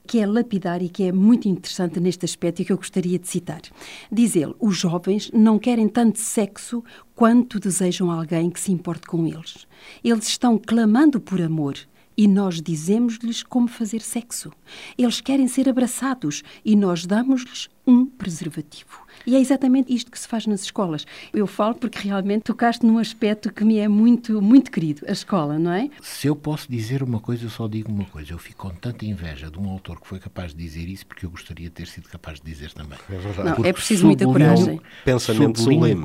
que 0.06 0.20
é 0.20 0.26
lapidar 0.26 0.82
e 0.82 0.88
que 0.88 1.04
é 1.04 1.12
muito 1.12 1.48
interessante 1.48 1.98
neste 1.98 2.24
aspecto 2.24 2.60
e 2.60 2.64
que 2.64 2.72
eu 2.72 2.76
gostaria 2.76 3.18
de 3.18 3.28
citar. 3.28 3.62
Diz 4.10 4.36
ele: 4.36 4.54
os 4.60 4.76
jovens 4.76 5.30
não 5.32 5.58
querem 5.58 5.88
tanto 5.88 6.18
sexo 6.18 6.84
quanto 7.14 7.58
desejam 7.58 8.10
alguém 8.10 8.50
que 8.50 8.60
se 8.60 8.72
importe 8.72 9.06
com 9.06 9.26
eles. 9.26 9.66
Eles 10.02 10.28
estão 10.28 10.58
clamando 10.58 11.20
por 11.20 11.40
amor 11.40 11.76
e 12.16 12.28
nós 12.28 12.60
dizemos-lhes 12.60 13.42
como 13.42 13.68
fazer 13.68 14.00
sexo. 14.00 14.52
Eles 14.96 15.20
querem 15.20 15.48
ser 15.48 15.68
abraçados 15.68 16.42
e 16.64 16.76
nós 16.76 17.06
damos-lhes 17.06 17.68
um 17.86 18.06
preservativo. 18.06 19.04
E 19.26 19.36
é 19.36 19.40
exatamente 19.40 19.94
isto 19.94 20.10
que 20.10 20.18
se 20.18 20.28
faz 20.28 20.46
nas 20.46 20.62
escolas. 20.62 21.06
Eu 21.32 21.46
falo 21.46 21.74
porque 21.74 21.98
realmente 21.98 22.42
tocaste 22.42 22.84
num 22.84 22.98
aspecto 22.98 23.52
que 23.52 23.64
me 23.64 23.78
é 23.78 23.88
muito, 23.88 24.40
muito 24.42 24.70
querido, 24.70 25.02
a 25.06 25.12
escola, 25.12 25.58
não 25.58 25.72
é? 25.72 25.90
Se 26.02 26.26
eu 26.26 26.36
posso 26.36 26.70
dizer 26.70 27.02
uma 27.02 27.20
coisa, 27.20 27.44
eu 27.44 27.50
só 27.50 27.68
digo 27.68 27.90
uma 27.90 28.04
coisa. 28.04 28.32
Eu 28.32 28.38
fico 28.38 28.68
com 28.68 28.74
tanta 28.74 29.04
inveja 29.04 29.50
de 29.50 29.58
um 29.58 29.68
autor 29.68 30.00
que 30.00 30.06
foi 30.06 30.18
capaz 30.18 30.54
de 30.54 30.62
dizer 30.62 30.88
isso, 30.88 31.06
porque 31.06 31.26
eu 31.26 31.30
gostaria 31.30 31.68
de 31.68 31.74
ter 31.74 31.86
sido 31.86 32.08
capaz 32.08 32.40
de 32.40 32.50
dizer 32.50 32.72
também. 32.72 32.98
É 33.08 33.16
verdade. 33.16 33.58
Não, 33.60 33.64
é 33.64 33.72
preciso 33.72 34.06
muita 34.06 34.24
coragem. 34.24 34.80
Pensamento 35.04 35.60
sublime 35.60 36.02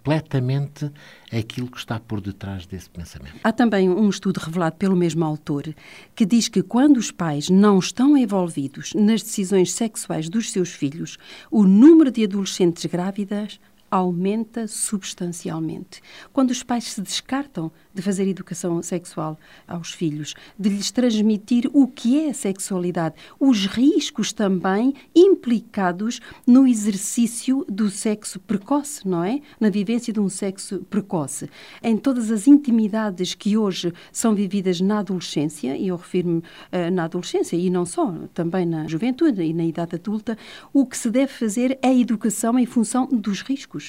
completamente 0.00 0.90
aquilo 1.30 1.70
que 1.70 1.78
está 1.78 2.00
por 2.00 2.20
detrás 2.20 2.66
desse 2.66 2.88
pensamento. 2.88 3.34
Há 3.44 3.52
também 3.52 3.88
um 3.88 4.08
estudo 4.08 4.38
revelado 4.38 4.76
pelo 4.76 4.96
mesmo 4.96 5.24
autor 5.24 5.74
que 6.14 6.24
diz 6.24 6.48
que 6.48 6.62
quando 6.62 6.96
os 6.96 7.10
pais 7.10 7.50
não 7.50 7.78
estão 7.78 8.16
envolvidos 8.16 8.94
nas 8.94 9.22
decisões 9.22 9.72
sexuais 9.72 10.28
dos 10.28 10.50
seus 10.50 10.70
filhos, 10.70 11.18
o 11.50 11.64
número 11.64 12.10
de 12.10 12.24
adolescentes 12.24 12.86
grávidas 12.86 13.60
aumenta 13.90 14.68
substancialmente. 14.68 16.00
Quando 16.32 16.50
os 16.50 16.62
pais 16.62 16.84
se 16.84 17.00
descartam 17.00 17.72
de 17.92 18.00
fazer 18.00 18.28
educação 18.28 18.80
sexual 18.82 19.36
aos 19.66 19.92
filhos, 19.92 20.34
de 20.58 20.68
lhes 20.68 20.90
transmitir 20.92 21.68
o 21.72 21.88
que 21.88 22.20
é 22.20 22.30
a 22.30 22.34
sexualidade, 22.34 23.16
os 23.38 23.66
riscos 23.66 24.32
também 24.32 24.94
implicados 25.14 26.20
no 26.46 26.66
exercício 26.66 27.66
do 27.68 27.90
sexo 27.90 28.38
precoce, 28.38 29.06
não 29.08 29.24
é? 29.24 29.40
Na 29.58 29.70
vivência 29.70 30.12
de 30.12 30.20
um 30.20 30.28
sexo 30.28 30.78
precoce. 30.88 31.50
Em 31.82 31.96
todas 31.96 32.30
as 32.30 32.46
intimidades 32.46 33.34
que 33.34 33.56
hoje 33.56 33.92
são 34.12 34.34
vividas 34.34 34.80
na 34.80 35.00
adolescência, 35.00 35.76
e 35.76 35.88
eu 35.88 35.96
refiro-me 35.96 36.38
uh, 36.38 36.90
na 36.92 37.04
adolescência 37.04 37.56
e 37.56 37.68
não 37.68 37.84
só, 37.84 38.14
também 38.32 38.64
na 38.64 38.86
juventude 38.86 39.42
e 39.42 39.52
na 39.52 39.64
idade 39.64 39.96
adulta, 39.96 40.38
o 40.72 40.86
que 40.86 40.96
se 40.96 41.10
deve 41.10 41.32
fazer 41.32 41.76
é 41.82 41.88
a 41.88 41.94
educação 41.94 42.58
em 42.58 42.66
função 42.66 43.06
dos 43.06 43.42
riscos 43.42 43.79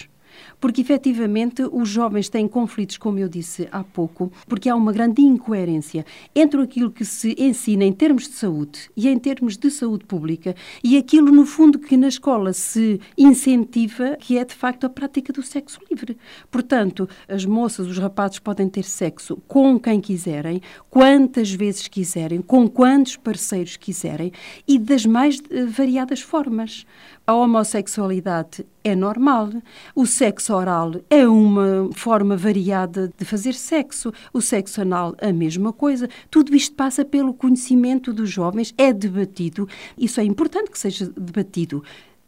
porque 0.59 0.81
efetivamente 0.81 1.63
os 1.71 1.89
jovens 1.89 2.29
têm 2.29 2.47
conflitos, 2.47 2.97
como 2.97 3.19
eu 3.19 3.27
disse 3.27 3.67
há 3.71 3.83
pouco, 3.83 4.31
porque 4.47 4.69
há 4.69 4.75
uma 4.75 4.91
grande 4.91 5.21
incoerência 5.21 6.05
entre 6.35 6.61
aquilo 6.61 6.91
que 6.91 7.05
se 7.05 7.35
ensina 7.37 7.83
em 7.83 7.93
termos 7.93 8.27
de 8.27 8.35
saúde 8.35 8.89
e 8.95 9.07
em 9.07 9.17
termos 9.17 9.57
de 9.57 9.69
saúde 9.69 10.05
pública 10.05 10.55
e 10.83 10.97
aquilo, 10.97 11.31
no 11.31 11.45
fundo, 11.45 11.79
que 11.79 11.97
na 11.97 12.07
escola 12.07 12.53
se 12.53 12.99
incentiva, 13.17 14.17
que 14.19 14.37
é 14.37 14.45
de 14.45 14.53
facto 14.53 14.85
a 14.85 14.89
prática 14.89 15.33
do 15.33 15.43
sexo 15.43 15.79
livre. 15.89 16.17
Portanto, 16.49 17.07
as 17.27 17.45
moças, 17.45 17.87
os 17.87 17.97
rapazes 17.97 18.39
podem 18.39 18.69
ter 18.69 18.83
sexo 18.83 19.37
com 19.47 19.79
quem 19.79 19.99
quiserem, 19.99 20.61
quantas 20.89 21.51
vezes 21.51 21.87
quiserem, 21.87 22.41
com 22.41 22.67
quantos 22.67 23.17
parceiros 23.17 23.77
quiserem 23.77 24.31
e 24.67 24.77
das 24.77 25.05
mais 25.05 25.39
eh, 25.49 25.65
variadas 25.65 26.21
formas. 26.21 26.85
A 27.25 27.33
homossexualidade 27.33 28.65
é 28.83 28.95
normal. 28.95 29.49
O 29.95 30.07
sexo 30.07 30.55
oral 30.55 30.93
é 31.09 31.27
uma 31.27 31.89
forma 31.93 32.35
variada 32.35 33.11
de 33.15 33.23
fazer 33.23 33.53
sexo. 33.53 34.11
O 34.33 34.41
sexo 34.41 34.81
anal, 34.81 35.15
a 35.21 35.31
mesma 35.31 35.71
coisa. 35.71 36.09
Tudo 36.31 36.55
isto 36.55 36.75
passa 36.75 37.05
pelo 37.05 37.33
conhecimento 37.33 38.11
dos 38.11 38.29
jovens, 38.29 38.73
é 38.77 38.91
debatido. 38.91 39.69
Isso 39.97 40.19
é 40.19 40.23
importante 40.23 40.71
que 40.71 40.79
seja 40.79 41.05
debatido. 41.15 41.83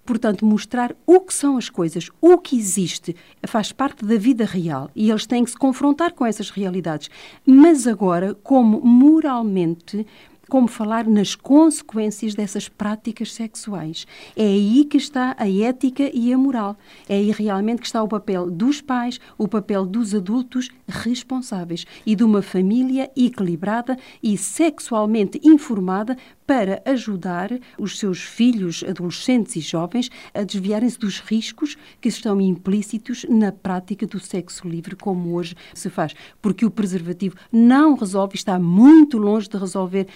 Portanto, 0.05 0.45
mostrar 0.45 0.93
o 1.05 1.21
que 1.21 1.33
são 1.33 1.57
as 1.57 1.69
coisas, 1.69 2.09
o 2.21 2.37
que 2.37 2.57
existe, 2.57 3.15
faz 3.47 3.71
parte 3.71 4.05
da 4.05 4.17
vida 4.17 4.43
real 4.43 4.91
e 4.93 5.09
eles 5.09 5.25
têm 5.25 5.45
que 5.45 5.51
se 5.51 5.57
confrontar 5.57 6.11
com 6.11 6.25
essas 6.25 6.49
realidades. 6.49 7.09
Mas 7.45 7.87
agora, 7.87 8.35
como 8.43 8.81
moralmente 8.81 10.05
como 10.49 10.67
falar 10.67 11.07
nas 11.07 11.35
consequências 11.35 12.35
dessas 12.35 12.67
práticas 12.69 13.33
sexuais. 13.33 14.05
É 14.35 14.43
aí 14.43 14.85
que 14.85 14.97
está 14.97 15.35
a 15.37 15.49
ética 15.49 16.09
e 16.13 16.33
a 16.33 16.37
moral. 16.37 16.77
É 17.07 17.15
aí 17.15 17.31
realmente 17.31 17.79
que 17.81 17.87
está 17.87 18.03
o 18.03 18.07
papel 18.07 18.49
dos 18.49 18.81
pais, 18.81 19.19
o 19.37 19.47
papel 19.47 19.85
dos 19.85 20.13
adultos 20.13 20.69
responsáveis 20.87 21.85
e 22.05 22.15
de 22.15 22.23
uma 22.23 22.41
família 22.41 23.09
equilibrada 23.15 23.97
e 24.21 24.37
sexualmente 24.37 25.39
informada 25.43 26.17
para 26.45 26.81
ajudar 26.85 27.49
os 27.77 27.97
seus 27.99 28.21
filhos, 28.21 28.83
adolescentes 28.87 29.55
e 29.55 29.59
jovens 29.59 30.09
a 30.33 30.43
desviarem-se 30.43 30.99
dos 30.99 31.19
riscos 31.19 31.77
que 32.01 32.09
estão 32.09 32.39
implícitos 32.41 33.25
na 33.29 33.51
prática 33.51 34.05
do 34.05 34.19
sexo 34.19 34.67
livre, 34.67 34.95
como 34.95 35.33
hoje 35.33 35.55
se 35.73 35.89
faz. 35.89 36.13
Porque 36.41 36.65
o 36.65 36.71
preservativo 36.71 37.35
não 37.51 37.95
resolve, 37.95 38.35
está 38.35 38.59
muito 38.59 39.17
longe 39.17 39.47
de 39.47 39.57
resolver 39.57 40.07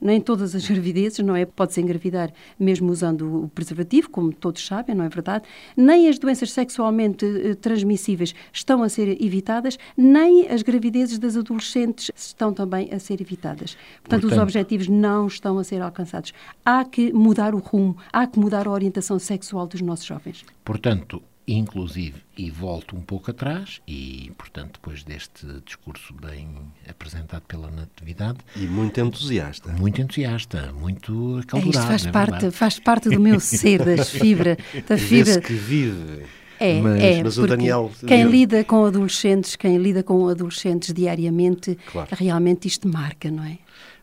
nem 0.00 0.20
todas 0.20 0.54
as 0.54 0.68
gravidezes, 0.68 1.18
não 1.20 1.34
é? 1.34 1.44
Pode-se 1.46 1.80
engravidar 1.80 2.32
mesmo 2.58 2.90
usando 2.90 3.44
o 3.44 3.48
preservativo, 3.48 4.10
como 4.10 4.32
todos 4.32 4.64
sabem, 4.64 4.94
não 4.94 5.04
é 5.04 5.08
verdade? 5.08 5.44
Nem 5.76 6.08
as 6.08 6.18
doenças 6.18 6.52
sexualmente 6.52 7.24
eh, 7.24 7.54
transmissíveis 7.54 8.34
estão 8.52 8.82
a 8.82 8.88
ser 8.88 9.20
evitadas, 9.22 9.78
nem 9.96 10.48
as 10.48 10.62
gravidezes 10.62 11.18
das 11.18 11.36
adolescentes 11.36 12.10
estão 12.14 12.52
também 12.52 12.92
a 12.92 12.98
ser 12.98 13.20
evitadas. 13.20 13.76
Portanto, 14.02 14.18
Portanto, 14.20 14.32
os 14.32 14.38
objetivos 14.38 14.88
não 14.88 15.26
estão 15.26 15.58
a 15.58 15.64
ser 15.64 15.80
alcançados. 15.80 16.32
Há 16.64 16.84
que 16.84 17.12
mudar 17.12 17.54
o 17.54 17.58
rumo, 17.58 17.96
há 18.12 18.26
que 18.26 18.38
mudar 18.38 18.66
a 18.66 18.70
orientação 18.70 19.18
sexual 19.18 19.66
dos 19.66 19.80
nossos 19.80 20.04
jovens. 20.04 20.44
Portanto, 20.64 21.22
inclusive, 21.54 22.22
e 22.36 22.50
volto 22.50 22.94
um 22.94 23.00
pouco 23.00 23.30
atrás, 23.30 23.80
e, 23.86 24.30
portanto, 24.36 24.74
depois 24.74 25.02
deste 25.02 25.46
discurso 25.64 26.12
bem 26.12 26.48
apresentado 26.88 27.42
pela 27.42 27.70
Natividade... 27.70 28.38
E 28.54 28.66
muito 28.66 29.00
entusiasta. 29.00 29.72
Muito 29.72 30.00
entusiasta, 30.00 30.72
muito 30.72 31.38
acalorado. 31.42 31.76
É, 31.76 31.80
isto 31.80 31.86
faz, 31.86 32.06
é 32.06 32.10
parte, 32.10 32.50
faz 32.50 32.78
parte 32.78 33.08
do 33.08 33.20
meu 33.20 33.40
ser, 33.40 33.82
das 33.84 34.10
fibra, 34.12 34.58
da 34.86 34.98
fibra... 34.98 35.40
que 35.40 35.54
vive... 35.54 36.24
É, 36.60 36.80
mas, 36.80 37.00
é, 37.00 37.22
mas 37.22 37.38
o 37.38 37.46
Daniel. 37.46 37.92
Quem 38.04 38.24
lida 38.24 38.64
com 38.64 38.84
adolescentes, 38.84 39.54
quem 39.54 39.76
lida 39.76 40.02
com 40.02 40.26
adolescentes 40.26 40.92
diariamente, 40.92 41.78
claro. 41.86 42.08
realmente 42.10 42.66
isto 42.66 42.88
marca, 42.88 43.30
não 43.30 43.44
é? 43.44 43.58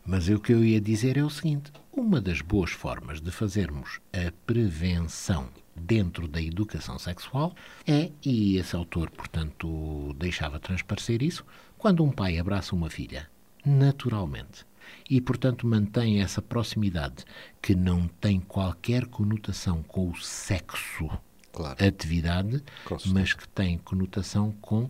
Mas 0.05 0.29
o 0.29 0.39
que 0.39 0.53
eu 0.53 0.63
ia 0.63 0.79
dizer 0.79 1.17
é 1.17 1.23
o 1.23 1.29
seguinte: 1.29 1.69
uma 1.91 2.21
das 2.21 2.39
boas 2.39 2.71
formas 2.71 3.19
de 3.19 3.29
fazermos 3.29 3.99
a 4.13 4.31
prevenção 4.45 5.49
dentro 5.75 6.27
da 6.27 6.41
educação 6.41 6.97
sexual 6.97 7.53
é, 7.85 8.11
e 8.23 8.57
esse 8.57 8.75
autor, 8.75 9.09
portanto, 9.09 10.13
deixava 10.17 10.59
transparecer 10.59 11.21
isso, 11.21 11.45
quando 11.77 12.03
um 12.03 12.11
pai 12.11 12.37
abraça 12.39 12.73
uma 12.73 12.89
filha, 12.89 13.29
naturalmente, 13.65 14.65
e, 15.09 15.19
portanto, 15.19 15.67
mantém 15.67 16.21
essa 16.21 16.41
proximidade 16.41 17.25
que 17.61 17.75
não 17.75 18.07
tem 18.07 18.39
qualquer 18.39 19.05
conotação 19.07 19.83
com 19.83 20.09
o 20.09 20.15
sexo, 20.15 21.09
claro. 21.51 21.85
atividade, 21.85 22.63
mas 23.07 23.33
que 23.33 23.47
tem 23.49 23.77
conotação 23.79 24.51
com 24.61 24.89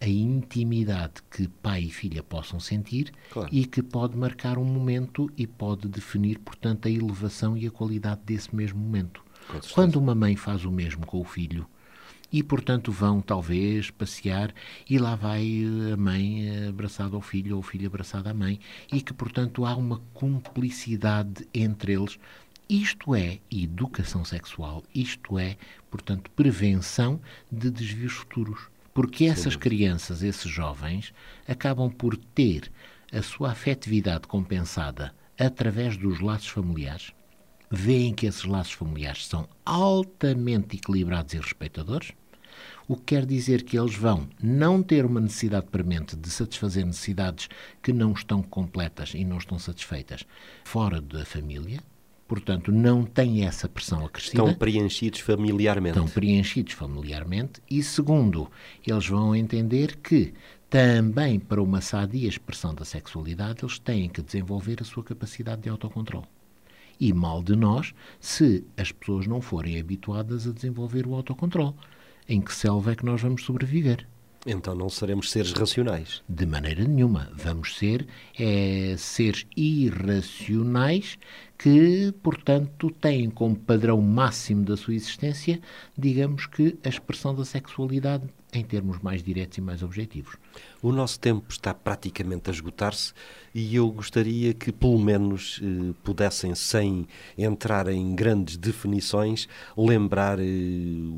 a 0.00 0.08
intimidade 0.08 1.22
que 1.30 1.46
pai 1.46 1.82
e 1.82 1.90
filha 1.90 2.24
possam 2.24 2.58
sentir 2.58 3.12
claro. 3.30 3.48
e 3.52 3.64
que 3.64 3.80
pode 3.80 4.16
marcar 4.16 4.58
um 4.58 4.64
momento 4.64 5.30
e 5.36 5.46
pode 5.46 5.86
definir, 5.86 6.40
portanto, 6.40 6.88
a 6.88 6.90
elevação 6.90 7.56
e 7.56 7.68
a 7.68 7.70
qualidade 7.70 8.20
desse 8.24 8.54
mesmo 8.54 8.80
momento. 8.80 9.21
Quando 9.72 9.96
uma 9.96 10.14
mãe 10.14 10.36
faz 10.36 10.64
o 10.64 10.70
mesmo 10.70 11.06
com 11.06 11.20
o 11.20 11.24
filho, 11.24 11.66
e, 12.32 12.42
portanto, 12.42 12.90
vão 12.90 13.20
talvez 13.20 13.90
passear 13.90 14.54
e 14.88 14.98
lá 14.98 15.14
vai 15.14 15.64
a 15.92 15.96
mãe 15.96 16.66
abraçada 16.66 17.14
ao 17.14 17.20
filho 17.20 17.56
ou 17.56 17.60
o 17.60 17.62
filho 17.62 17.86
abraçado 17.86 18.28
à 18.28 18.34
mãe 18.34 18.58
e 18.90 19.02
que, 19.02 19.12
portanto, 19.12 19.66
há 19.66 19.76
uma 19.76 20.00
cumplicidade 20.14 21.46
entre 21.52 21.92
eles. 21.92 22.18
Isto 22.68 23.14
é 23.14 23.38
educação 23.50 24.24
sexual, 24.24 24.82
isto 24.94 25.38
é, 25.38 25.58
portanto, 25.90 26.30
prevenção 26.30 27.20
de 27.50 27.70
desvios 27.70 28.14
futuros. 28.14 28.68
Porque 28.94 29.26
essas 29.26 29.56
crianças, 29.56 30.22
esses 30.22 30.50
jovens, 30.50 31.12
acabam 31.46 31.90
por 31.90 32.16
ter 32.16 32.70
a 33.12 33.20
sua 33.20 33.50
afetividade 33.50 34.26
compensada 34.26 35.14
através 35.38 35.98
dos 35.98 36.20
laços 36.20 36.48
familiares, 36.48 37.12
veem 37.72 38.12
que 38.12 38.26
esses 38.26 38.44
laços 38.44 38.74
familiares 38.74 39.26
são 39.26 39.48
altamente 39.64 40.76
equilibrados 40.76 41.32
e 41.32 41.38
respeitadores, 41.38 42.12
o 42.86 42.94
que 42.94 43.14
quer 43.14 43.24
dizer 43.24 43.62
que 43.62 43.78
eles 43.78 43.94
vão 43.94 44.28
não 44.42 44.82
ter 44.82 45.06
uma 45.06 45.20
necessidade 45.20 45.66
premente 45.70 46.14
de 46.14 46.28
satisfazer 46.28 46.84
necessidades 46.84 47.48
que 47.82 47.90
não 47.90 48.12
estão 48.12 48.42
completas 48.42 49.14
e 49.14 49.24
não 49.24 49.38
estão 49.38 49.58
satisfeitas 49.58 50.26
fora 50.64 51.00
da 51.00 51.24
família, 51.24 51.80
portanto, 52.28 52.70
não 52.70 53.04
têm 53.04 53.46
essa 53.46 53.66
pressão 53.70 54.04
acrescida. 54.04 54.42
Estão 54.42 54.54
preenchidos 54.54 55.20
familiarmente. 55.20 55.98
Estão 55.98 56.12
preenchidos 56.12 56.74
familiarmente. 56.74 57.62
E 57.70 57.82
segundo, 57.82 58.50
eles 58.86 59.06
vão 59.06 59.34
entender 59.34 59.96
que 59.96 60.34
também 60.68 61.40
para 61.40 61.62
uma 61.62 61.80
sadia 61.80 62.28
expressão 62.28 62.74
da 62.74 62.84
sexualidade, 62.84 63.60
eles 63.62 63.78
têm 63.78 64.10
que 64.10 64.20
desenvolver 64.20 64.82
a 64.82 64.84
sua 64.84 65.02
capacidade 65.02 65.62
de 65.62 65.70
autocontrole. 65.70 66.26
E 67.02 67.12
mal 67.12 67.42
de 67.42 67.56
nós 67.56 67.92
se 68.20 68.64
as 68.76 68.92
pessoas 68.92 69.26
não 69.26 69.40
forem 69.40 69.76
habituadas 69.80 70.46
a 70.46 70.52
desenvolver 70.52 71.04
o 71.04 71.16
autocontrole. 71.16 71.74
Em 72.28 72.40
que 72.40 72.54
selva 72.54 72.92
é 72.92 72.94
que 72.94 73.04
nós 73.04 73.20
vamos 73.20 73.42
sobreviver? 73.42 74.06
Então 74.46 74.72
não 74.72 74.88
seremos 74.88 75.28
seres 75.28 75.50
racionais. 75.50 76.22
De 76.28 76.46
maneira 76.46 76.84
nenhuma. 76.84 77.28
Vamos 77.34 77.76
ser 77.76 78.06
é, 78.38 78.94
seres 78.96 79.44
irracionais 79.56 81.18
que, 81.58 82.14
portanto, 82.22 82.88
têm 83.00 83.28
como 83.30 83.56
padrão 83.56 84.00
máximo 84.00 84.64
da 84.64 84.76
sua 84.76 84.94
existência, 84.94 85.60
digamos 85.98 86.46
que 86.46 86.78
a 86.84 86.88
expressão 86.88 87.34
da 87.34 87.44
sexualidade 87.44 88.28
em 88.52 88.62
termos 88.62 88.98
mais 89.00 89.22
diretos 89.22 89.56
e 89.56 89.60
mais 89.62 89.82
objetivos. 89.82 90.36
O 90.82 90.92
nosso 90.92 91.18
tempo 91.18 91.46
está 91.48 91.72
praticamente 91.72 92.50
a 92.50 92.52
esgotar-se 92.52 93.14
e 93.54 93.74
eu 93.76 93.90
gostaria 93.90 94.52
que, 94.52 94.70
pelo 94.70 94.98
menos, 94.98 95.58
eh, 95.62 95.94
pudessem, 96.02 96.54
sem 96.54 97.06
entrar 97.36 97.88
em 97.88 98.14
grandes 98.14 98.58
definições, 98.58 99.48
lembrar 99.76 100.38
eh, 100.38 100.44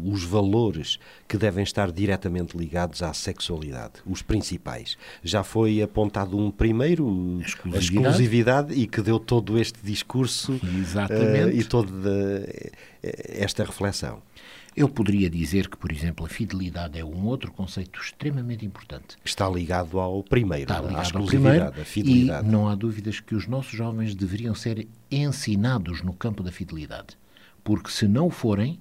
os 0.04 0.22
valores 0.22 0.98
que 1.26 1.36
devem 1.36 1.64
estar 1.64 1.90
diretamente 1.90 2.56
ligados 2.56 3.02
à 3.02 3.12
sexualidade, 3.12 3.94
os 4.06 4.22
principais. 4.22 4.96
Já 5.22 5.42
foi 5.42 5.82
apontado 5.82 6.38
um 6.38 6.52
primeiro, 6.52 7.38
a 7.40 7.46
exclusividade, 7.46 7.76
a 7.76 7.80
exclusividade 7.80 8.74
e 8.74 8.86
que 8.86 9.02
deu 9.02 9.18
todo 9.18 9.58
este 9.58 9.80
discurso 9.82 10.52
uh, 10.52 11.50
e 11.52 11.64
toda 11.64 12.46
esta 13.02 13.64
reflexão. 13.64 14.22
Eu 14.76 14.88
poderia 14.88 15.30
dizer 15.30 15.68
que, 15.68 15.76
por 15.76 15.92
exemplo, 15.92 16.26
a 16.26 16.28
fidelidade 16.28 16.98
é 16.98 17.04
um 17.04 17.26
outro 17.26 17.52
conceito 17.52 18.00
extremamente 18.00 18.66
importante. 18.66 19.16
Está 19.24 19.48
ligado 19.48 20.00
ao 20.00 20.22
primeiro, 20.24 20.64
Está 20.64 20.80
ligado 20.80 20.98
à 20.98 21.02
exclusividade, 21.02 21.60
ao 21.60 21.70
primeiro, 21.70 21.82
a 21.82 21.84
fidelidade. 21.84 22.48
E 22.48 22.50
não 22.50 22.68
há 22.68 22.74
dúvidas 22.74 23.20
que 23.20 23.36
os 23.36 23.46
nossos 23.46 23.72
jovens 23.72 24.16
deveriam 24.16 24.54
ser 24.54 24.88
ensinados 25.10 26.02
no 26.02 26.12
campo 26.12 26.42
da 26.42 26.50
fidelidade. 26.50 27.16
Porque 27.62 27.88
se 27.88 28.08
não 28.08 28.28
forem, 28.30 28.80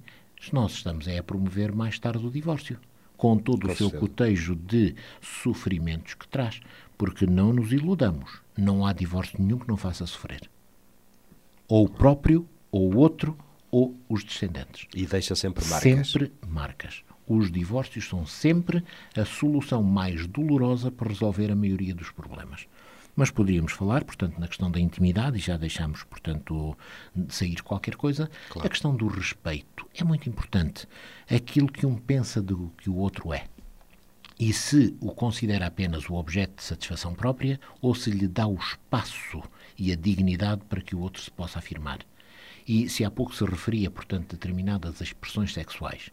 nós 0.52 0.72
estamos 0.72 1.06
a 1.06 1.22
promover 1.22 1.72
mais 1.72 1.98
tarde 1.98 2.26
o 2.26 2.30
divórcio, 2.30 2.78
com 3.16 3.38
todo 3.38 3.70
o 3.70 3.76
seu 3.76 3.90
cotejo 3.90 4.56
de 4.56 4.96
sofrimentos 5.20 6.14
que 6.14 6.26
traz. 6.26 6.60
Porque 6.98 7.24
não 7.24 7.52
nos 7.52 7.72
iludamos, 7.72 8.40
não 8.56 8.84
há 8.84 8.92
divórcio 8.92 9.40
nenhum 9.40 9.58
que 9.58 9.68
não 9.68 9.76
faça 9.76 10.06
sofrer. 10.06 10.50
Ou 11.68 11.86
o 11.86 11.88
próprio, 11.88 12.48
ou 12.70 12.92
o 12.92 12.98
outro, 12.98 13.36
ou 13.74 13.92
os 14.08 14.22
descendentes. 14.22 14.86
E 14.94 15.04
deixa 15.04 15.34
sempre 15.34 15.64
marcas. 15.64 16.12
Sempre 16.12 16.32
marcas. 16.46 17.02
Os 17.26 17.50
divórcios 17.50 18.08
são 18.08 18.24
sempre 18.24 18.84
a 19.16 19.24
solução 19.24 19.82
mais 19.82 20.28
dolorosa 20.28 20.92
para 20.92 21.08
resolver 21.08 21.50
a 21.50 21.56
maioria 21.56 21.92
dos 21.92 22.12
problemas. 22.12 22.68
Mas 23.16 23.32
poderíamos 23.32 23.72
falar, 23.72 24.04
portanto, 24.04 24.38
na 24.38 24.46
questão 24.46 24.70
da 24.70 24.78
intimidade, 24.78 25.38
e 25.38 25.40
já 25.40 25.56
deixamos, 25.56 26.04
portanto, 26.04 26.78
sair 27.28 27.60
qualquer 27.64 27.96
coisa, 27.96 28.30
claro. 28.48 28.64
a 28.64 28.70
questão 28.70 28.94
do 28.94 29.08
respeito. 29.08 29.88
É 29.92 30.04
muito 30.04 30.28
importante. 30.28 30.86
Aquilo 31.28 31.66
que 31.66 31.84
um 31.84 31.96
pensa 31.96 32.40
do 32.40 32.72
que 32.78 32.88
o 32.88 32.94
outro 32.94 33.32
é. 33.32 33.46
E 34.38 34.52
se 34.52 34.96
o 35.00 35.10
considera 35.10 35.66
apenas 35.66 36.08
o 36.08 36.14
objeto 36.14 36.58
de 36.58 36.62
satisfação 36.62 37.12
própria, 37.12 37.58
ou 37.80 37.92
se 37.92 38.10
lhe 38.12 38.28
dá 38.28 38.46
o 38.46 38.54
espaço 38.54 39.42
e 39.76 39.90
a 39.90 39.96
dignidade 39.96 40.62
para 40.68 40.80
que 40.80 40.94
o 40.94 41.00
outro 41.00 41.20
se 41.20 41.30
possa 41.30 41.58
afirmar. 41.58 41.98
E 42.66 42.88
se 42.88 43.04
há 43.04 43.10
pouco 43.10 43.34
se 43.34 43.44
referia, 43.44 43.90
portanto, 43.90 44.32
a 44.32 44.36
determinadas 44.36 45.00
expressões 45.00 45.52
sexuais 45.52 46.10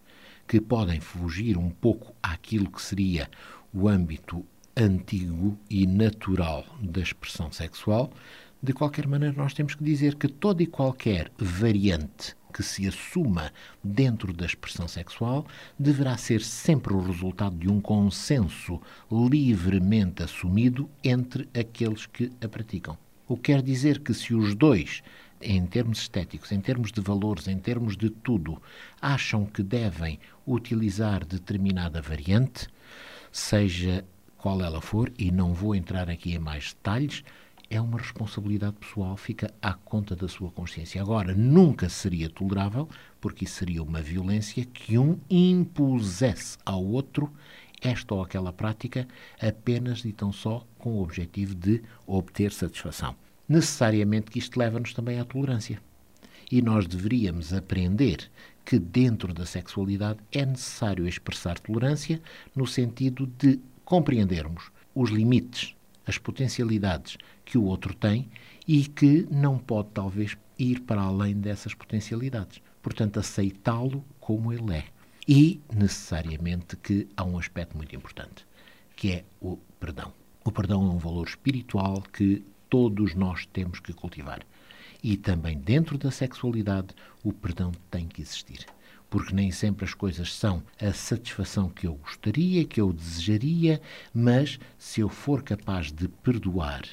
que 0.48 0.60
podem 0.60 1.00
fugir 1.00 1.58
um 1.58 1.70
pouco 1.70 2.14
àquilo 2.22 2.70
que 2.70 2.82
seria 2.82 3.30
o 3.74 3.88
âmbito 3.88 4.46
antigo 4.76 5.58
e 5.70 5.86
natural 5.86 6.66
da 6.82 7.02
expressão 7.02 7.52
sexual, 7.52 8.12
de 8.62 8.74
qualquer 8.74 9.08
maneira 9.08 9.36
nós 9.36 9.54
temos 9.54 9.76
que 9.76 9.84
dizer 9.84 10.16
que 10.16 10.28
toda 10.28 10.62
e 10.62 10.68
qualquer 10.68 11.32
variante 11.38 12.36
que 12.54 12.62
se 12.62 12.86
assuma 12.88 13.52
dentro 13.84 14.34
da 14.34 14.46
expressão 14.46 14.88
sexual 14.88 15.48
deverá 15.80 16.18
ser 16.18 16.42
sempre 16.42 16.94
o 16.94 17.02
resultado 17.02 17.56
de 17.56 17.70
um 17.70 17.80
consenso 17.80 18.80
livremente 19.10 20.22
assumido 20.22 20.90
entre 21.04 21.48
aqueles 21.58 22.06
que 22.06 22.30
a 22.44 22.48
praticam. 22.48 22.98
O 23.28 23.38
que 23.38 23.44
quer 23.44 23.62
dizer 23.62 24.00
que 24.00 24.14
se 24.14 24.36
os 24.36 24.54
dois 24.54 25.02
em 25.42 25.66
termos 25.66 26.00
estéticos, 26.00 26.52
em 26.52 26.60
termos 26.60 26.92
de 26.92 27.02
valores, 27.02 27.48
em 27.48 27.58
termos 27.58 27.98
de 27.98 28.10
tudo, 28.10 28.62
acham 29.02 29.46
que 29.46 29.64
devem 29.64 30.20
utilizar 30.46 31.26
determinada 31.26 32.02
variante, 32.02 32.68
seja 33.32 34.06
qual 34.38 34.62
ela 34.62 34.82
for, 34.82 35.12
e 35.18 35.32
não 35.32 35.54
vou 35.54 35.76
entrar 35.76 36.10
aqui 36.10 36.34
em 36.34 36.40
mais 36.40 36.74
detalhes, 36.74 37.24
é 37.70 37.80
uma 37.80 37.98
responsabilidade 37.98 38.76
pessoal, 38.76 39.16
fica 39.16 39.54
à 39.62 39.74
conta 39.74 40.14
da 40.16 40.28
sua 40.28 40.52
consciência. 40.52 41.02
Agora, 41.02 41.34
nunca 41.34 41.88
seria 41.88 42.30
tolerável, 42.30 42.90
porque 43.22 43.46
isso 43.46 43.56
seria 43.56 43.82
uma 43.82 44.02
violência 44.02 44.66
que 44.66 44.98
um 44.98 45.18
impusesse 45.30 46.58
ao 46.66 46.84
outro 46.84 47.32
esta 47.82 48.14
ou 48.14 48.22
aquela 48.22 48.52
prática 48.52 49.08
apenas 49.42 50.04
e 50.06 50.12
tão 50.12 50.32
só 50.32 50.66
com 50.78 50.92
o 50.98 51.02
objetivo 51.02 51.56
de 51.56 51.82
obter 52.06 52.52
satisfação 52.52 53.16
necessariamente 53.52 54.32
que 54.32 54.40
isto 54.40 54.58
leva-nos 54.58 54.94
também 54.94 55.20
à 55.20 55.26
tolerância. 55.26 55.82
E 56.50 56.62
nós 56.62 56.88
deveríamos 56.88 57.54
aprender 57.54 58.30
que 58.64 58.80
dentro 58.80 59.34
da 59.34 59.46
sexualidade 59.46 60.20
é 60.32 60.46
necessário 60.46 61.08
expressar 61.08 61.60
tolerância 61.60 62.22
no 62.56 62.66
sentido 62.66 63.28
de 63.38 63.60
compreendermos 63.84 64.72
os 64.96 65.10
limites, 65.10 65.76
as 66.08 66.18
potencialidades 66.18 67.18
que 67.44 67.58
o 67.58 67.64
outro 67.64 67.94
tem 67.94 68.30
e 68.68 68.86
que 68.86 69.28
não 69.30 69.58
pode 69.58 69.90
talvez 69.94 70.38
ir 70.58 70.82
para 70.82 71.02
além 71.02 71.36
dessas 71.36 71.74
potencialidades. 71.74 72.62
Portanto, 72.82 73.20
aceitá-lo 73.20 74.04
como 74.20 74.54
ele 74.54 74.76
é. 74.76 74.86
E 75.28 75.60
necessariamente 75.74 76.76
que 76.78 77.08
há 77.18 77.24
um 77.24 77.38
aspecto 77.38 77.76
muito 77.76 77.96
importante, 77.96 78.46
que 78.96 79.12
é 79.12 79.26
o 79.40 79.58
perdão. 79.80 80.14
O 80.44 80.52
perdão 80.52 80.84
é 80.88 80.90
um 80.90 80.98
valor 80.98 81.28
espiritual 81.28 82.02
que 82.14 82.44
todos 82.72 83.14
nós 83.14 83.46
temos 83.46 83.82
que 83.82 83.92
cultivar. 83.92 84.40
E 85.04 85.18
também 85.18 85.60
dentro 85.60 85.98
da 85.98 86.10
sexualidade, 86.10 86.96
o 87.22 87.34
perdão 87.34 87.74
tem 87.92 88.08
que 88.08 88.22
existir. 88.22 88.66
Porque 89.10 89.36
nem 89.36 89.52
sempre 89.52 89.84
as 89.84 89.94
coisas 89.94 90.34
são 90.34 90.64
a 90.82 90.94
satisfação 90.94 91.68
que 91.68 91.86
eu 91.86 91.96
gostaria, 91.96 92.64
que 92.64 92.80
eu 92.80 92.94
desejaria, 92.94 93.82
mas 94.14 94.58
se 94.80 95.02
eu 95.02 95.10
for 95.10 95.44
capaz 95.44 95.92
de 95.92 96.08
perdoar 96.08 96.84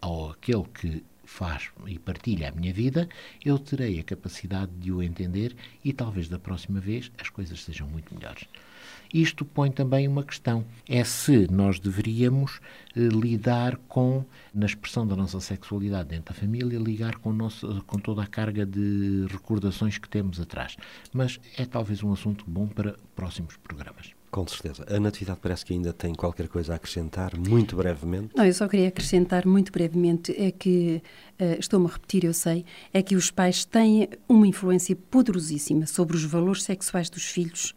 ou 0.00 0.30
aquele 0.30 0.62
que 0.62 1.04
faz 1.24 1.70
e 1.88 1.98
partilha 1.98 2.48
a 2.48 2.52
minha 2.52 2.72
vida, 2.72 3.08
eu 3.44 3.58
terei 3.58 3.98
a 3.98 4.04
capacidade 4.04 4.70
de 4.76 4.92
o 4.92 5.02
entender 5.02 5.56
e 5.84 5.92
talvez 5.92 6.28
da 6.28 6.38
próxima 6.38 6.78
vez 6.78 7.10
as 7.18 7.28
coisas 7.30 7.64
sejam 7.64 7.88
muito 7.88 8.14
melhores. 8.14 8.46
Isto 9.16 9.46
põe 9.46 9.70
também 9.70 10.06
uma 10.06 10.22
questão: 10.22 10.62
é 10.86 11.02
se 11.02 11.50
nós 11.50 11.80
deveríamos 11.80 12.60
eh, 12.94 13.00
lidar 13.00 13.78
com, 13.88 14.22
na 14.52 14.66
expressão 14.66 15.06
da 15.06 15.16
nossa 15.16 15.40
sexualidade 15.40 16.10
dentro 16.10 16.34
da 16.34 16.38
família, 16.38 16.78
ligar 16.78 17.16
com, 17.16 17.32
nosso, 17.32 17.82
com 17.86 17.98
toda 17.98 18.22
a 18.22 18.26
carga 18.26 18.66
de 18.66 19.24
recordações 19.30 19.96
que 19.96 20.06
temos 20.06 20.38
atrás. 20.38 20.76
Mas 21.14 21.40
é 21.56 21.64
talvez 21.64 22.02
um 22.02 22.12
assunto 22.12 22.44
bom 22.46 22.66
para 22.66 22.94
próximos 23.14 23.56
programas. 23.56 24.12
Com 24.30 24.46
certeza. 24.46 24.84
A 24.94 25.00
Natividade 25.00 25.38
parece 25.40 25.64
que 25.64 25.72
ainda 25.72 25.94
tem 25.94 26.14
qualquer 26.14 26.46
coisa 26.48 26.74
a 26.74 26.76
acrescentar, 26.76 27.34
muito 27.38 27.74
brevemente. 27.74 28.36
Não, 28.36 28.44
eu 28.44 28.52
só 28.52 28.68
queria 28.68 28.88
acrescentar 28.88 29.46
muito 29.46 29.72
brevemente, 29.72 30.34
é 30.36 30.50
que, 30.50 31.00
uh, 31.40 31.58
estou-me 31.58 31.86
a 31.86 31.90
repetir, 31.90 32.24
eu 32.24 32.34
sei, 32.34 32.66
é 32.92 33.02
que 33.02 33.16
os 33.16 33.30
pais 33.30 33.64
têm 33.64 34.10
uma 34.28 34.46
influência 34.46 34.94
poderosíssima 34.94 35.86
sobre 35.86 36.16
os 36.16 36.24
valores 36.24 36.64
sexuais 36.64 37.08
dos 37.08 37.24
filhos, 37.24 37.74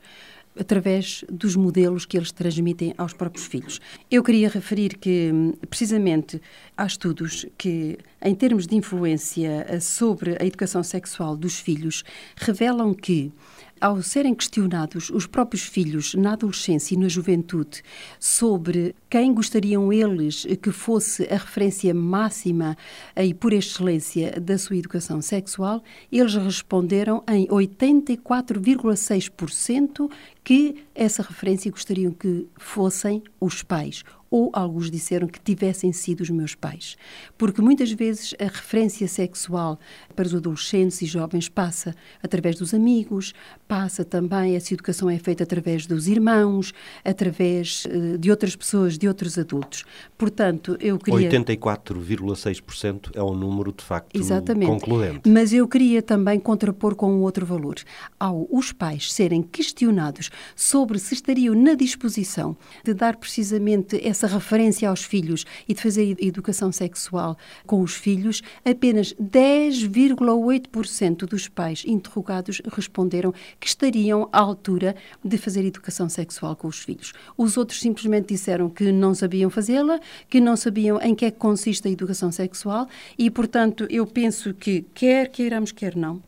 através 0.60 1.24
dos 1.30 1.56
modelos 1.56 2.06
que 2.06 2.18
eles 2.18 2.32
transmitem 2.32 2.94
aos 2.98 3.14
próprios 3.14 3.48
filhos. 3.48 3.80
Eu 4.12 4.24
queria 4.24 4.50
referir 4.50 4.98
que, 4.98 5.32
precisamente, 5.70 6.42
há 6.76 6.86
estudos 6.86 7.46
que, 7.58 7.98
em 8.22 8.36
termos 8.36 8.68
de 8.68 8.76
influência 8.76 9.66
eh, 9.68 9.80
sobre 9.80 10.38
a 10.40 10.46
educação 10.46 10.84
sexual 10.84 11.38
dos 11.38 11.60
filhos, 11.60 12.04
revelam 12.36 12.94
que 12.94 13.32
ao 13.80 14.02
serem 14.02 14.36
questionados 14.36 15.10
os 15.10 15.26
próprios 15.26 15.64
filhos 15.64 16.14
na 16.14 16.34
adolescência 16.34 16.96
e 16.96 16.98
na 16.98 17.08
juventude 17.08 17.82
sobre 18.20 18.94
quem 19.10 19.34
gostariam 19.34 19.94
eles 19.94 20.46
que 20.62 20.72
fosse 20.72 21.24
a 21.32 21.38
referência 21.38 21.94
máxima 21.94 22.76
e 23.16 23.34
por 23.34 23.54
excelência 23.54 24.38
da 24.40 24.58
sua 24.58 24.76
educação 24.76 25.22
sexual, 25.22 25.82
eles 26.12 26.36
responderam 26.36 27.24
em 27.28 27.48
84,6% 27.48 30.12
que 30.50 30.84
essa 30.96 31.22
referência 31.22 31.70
gostariam 31.70 32.12
que 32.12 32.48
fossem 32.58 33.22
os 33.40 33.62
pais 33.62 34.04
ou 34.30 34.50
alguns 34.54 34.92
disseram 34.92 35.28
que 35.28 35.40
tivessem 35.40 35.92
sido 35.92 36.22
os 36.22 36.30
meus 36.30 36.54
pais. 36.56 36.96
Porque 37.38 37.62
muitas 37.62 37.92
vezes 37.92 38.36
a 38.40 38.46
referência 38.46 39.08
sexual 39.08 39.80
para 40.16 40.28
os 40.28 40.36
adolescentes 40.36 41.02
e 41.02 41.06
jovens 41.06 41.50
passa 41.50 41.96
através 42.22 42.58
dos 42.58 42.74
amigos, 42.74 43.34
passa 43.68 44.06
também, 44.06 44.56
essa 44.56 44.74
educação 44.74 45.10
é 45.10 45.18
feita 45.18 45.44
através 45.44 45.86
dos 45.86 46.08
irmãos, 46.08 46.74
através 47.04 47.86
uh, 47.86 48.18
de 48.18 48.30
outras 48.30 48.56
pessoas, 48.56 48.98
de 48.98 49.08
outros 49.08 49.38
adultos. 49.38 49.84
Portanto, 50.18 50.78
eu 50.80 50.98
queria... 51.00 51.30
84,6% 51.30 53.12
é 53.16 53.24
um 53.24 53.34
número, 53.34 53.74
de 53.74 53.84
facto, 53.84 54.16
Exatamente. 54.16 54.68
concluente. 54.68 55.30
Mas 55.30 55.54
eu 55.54 55.68
queria 55.68 56.02
também 56.02 56.40
contrapor 56.40 56.96
com 56.96 57.12
um 57.12 57.22
outro 57.22 57.46
valor. 57.46 57.76
Ao 58.20 58.48
os 58.52 58.72
pais 58.72 59.12
serem 59.12 59.42
questionados 59.42 60.30
sobre 60.56 61.00
se 61.00 61.14
estariam 61.14 61.56
na 61.56 61.74
disposição 61.74 62.56
de 62.84 62.94
dar 62.94 63.18
precisamente 63.18 64.00
essa 64.06 64.28
referência 64.28 64.90
aos 64.90 65.04
filhos 65.04 65.46
e 65.68 65.74
de 65.74 65.82
fazer 65.82 66.16
educação 66.20 66.72
sexual 66.72 67.38
com 67.66 67.82
os 67.82 67.96
filhos, 67.96 68.42
apenas 68.64 69.14
10,8% 69.14 71.26
dos 71.26 71.48
pais 71.48 71.84
interrogados 71.86 72.62
responderam 72.72 73.34
que 73.60 73.68
estariam 73.68 74.30
à 74.32 74.40
altura 74.40 74.96
de 75.24 75.38
fazer 75.38 75.66
educação 75.66 76.10
sexual 76.10 76.56
com 76.56 76.68
os 76.68 76.80
filhos. 76.80 77.14
Os 77.38 77.58
outros 77.58 77.80
simplesmente 77.80 78.28
disseram 78.28 78.70
que 78.70 78.92
não 78.92 79.14
sabiam 79.14 79.50
fazê-la, 79.50 80.00
que 80.30 80.40
não 80.40 80.56
sabiam 80.56 81.00
em 81.02 81.16
que 81.16 81.26
é 81.26 81.32
que 81.32 81.38
consiste 81.38 81.88
a 81.88 81.92
educação 81.92 82.32
sexual 82.32 82.88
e, 83.18 83.30
portanto, 83.30 83.86
eu 83.90 84.06
penso 84.06 84.54
que 84.54 84.86
quer 84.94 85.30
queiramos, 85.30 85.72
quer 85.72 85.96
não, 85.96 86.22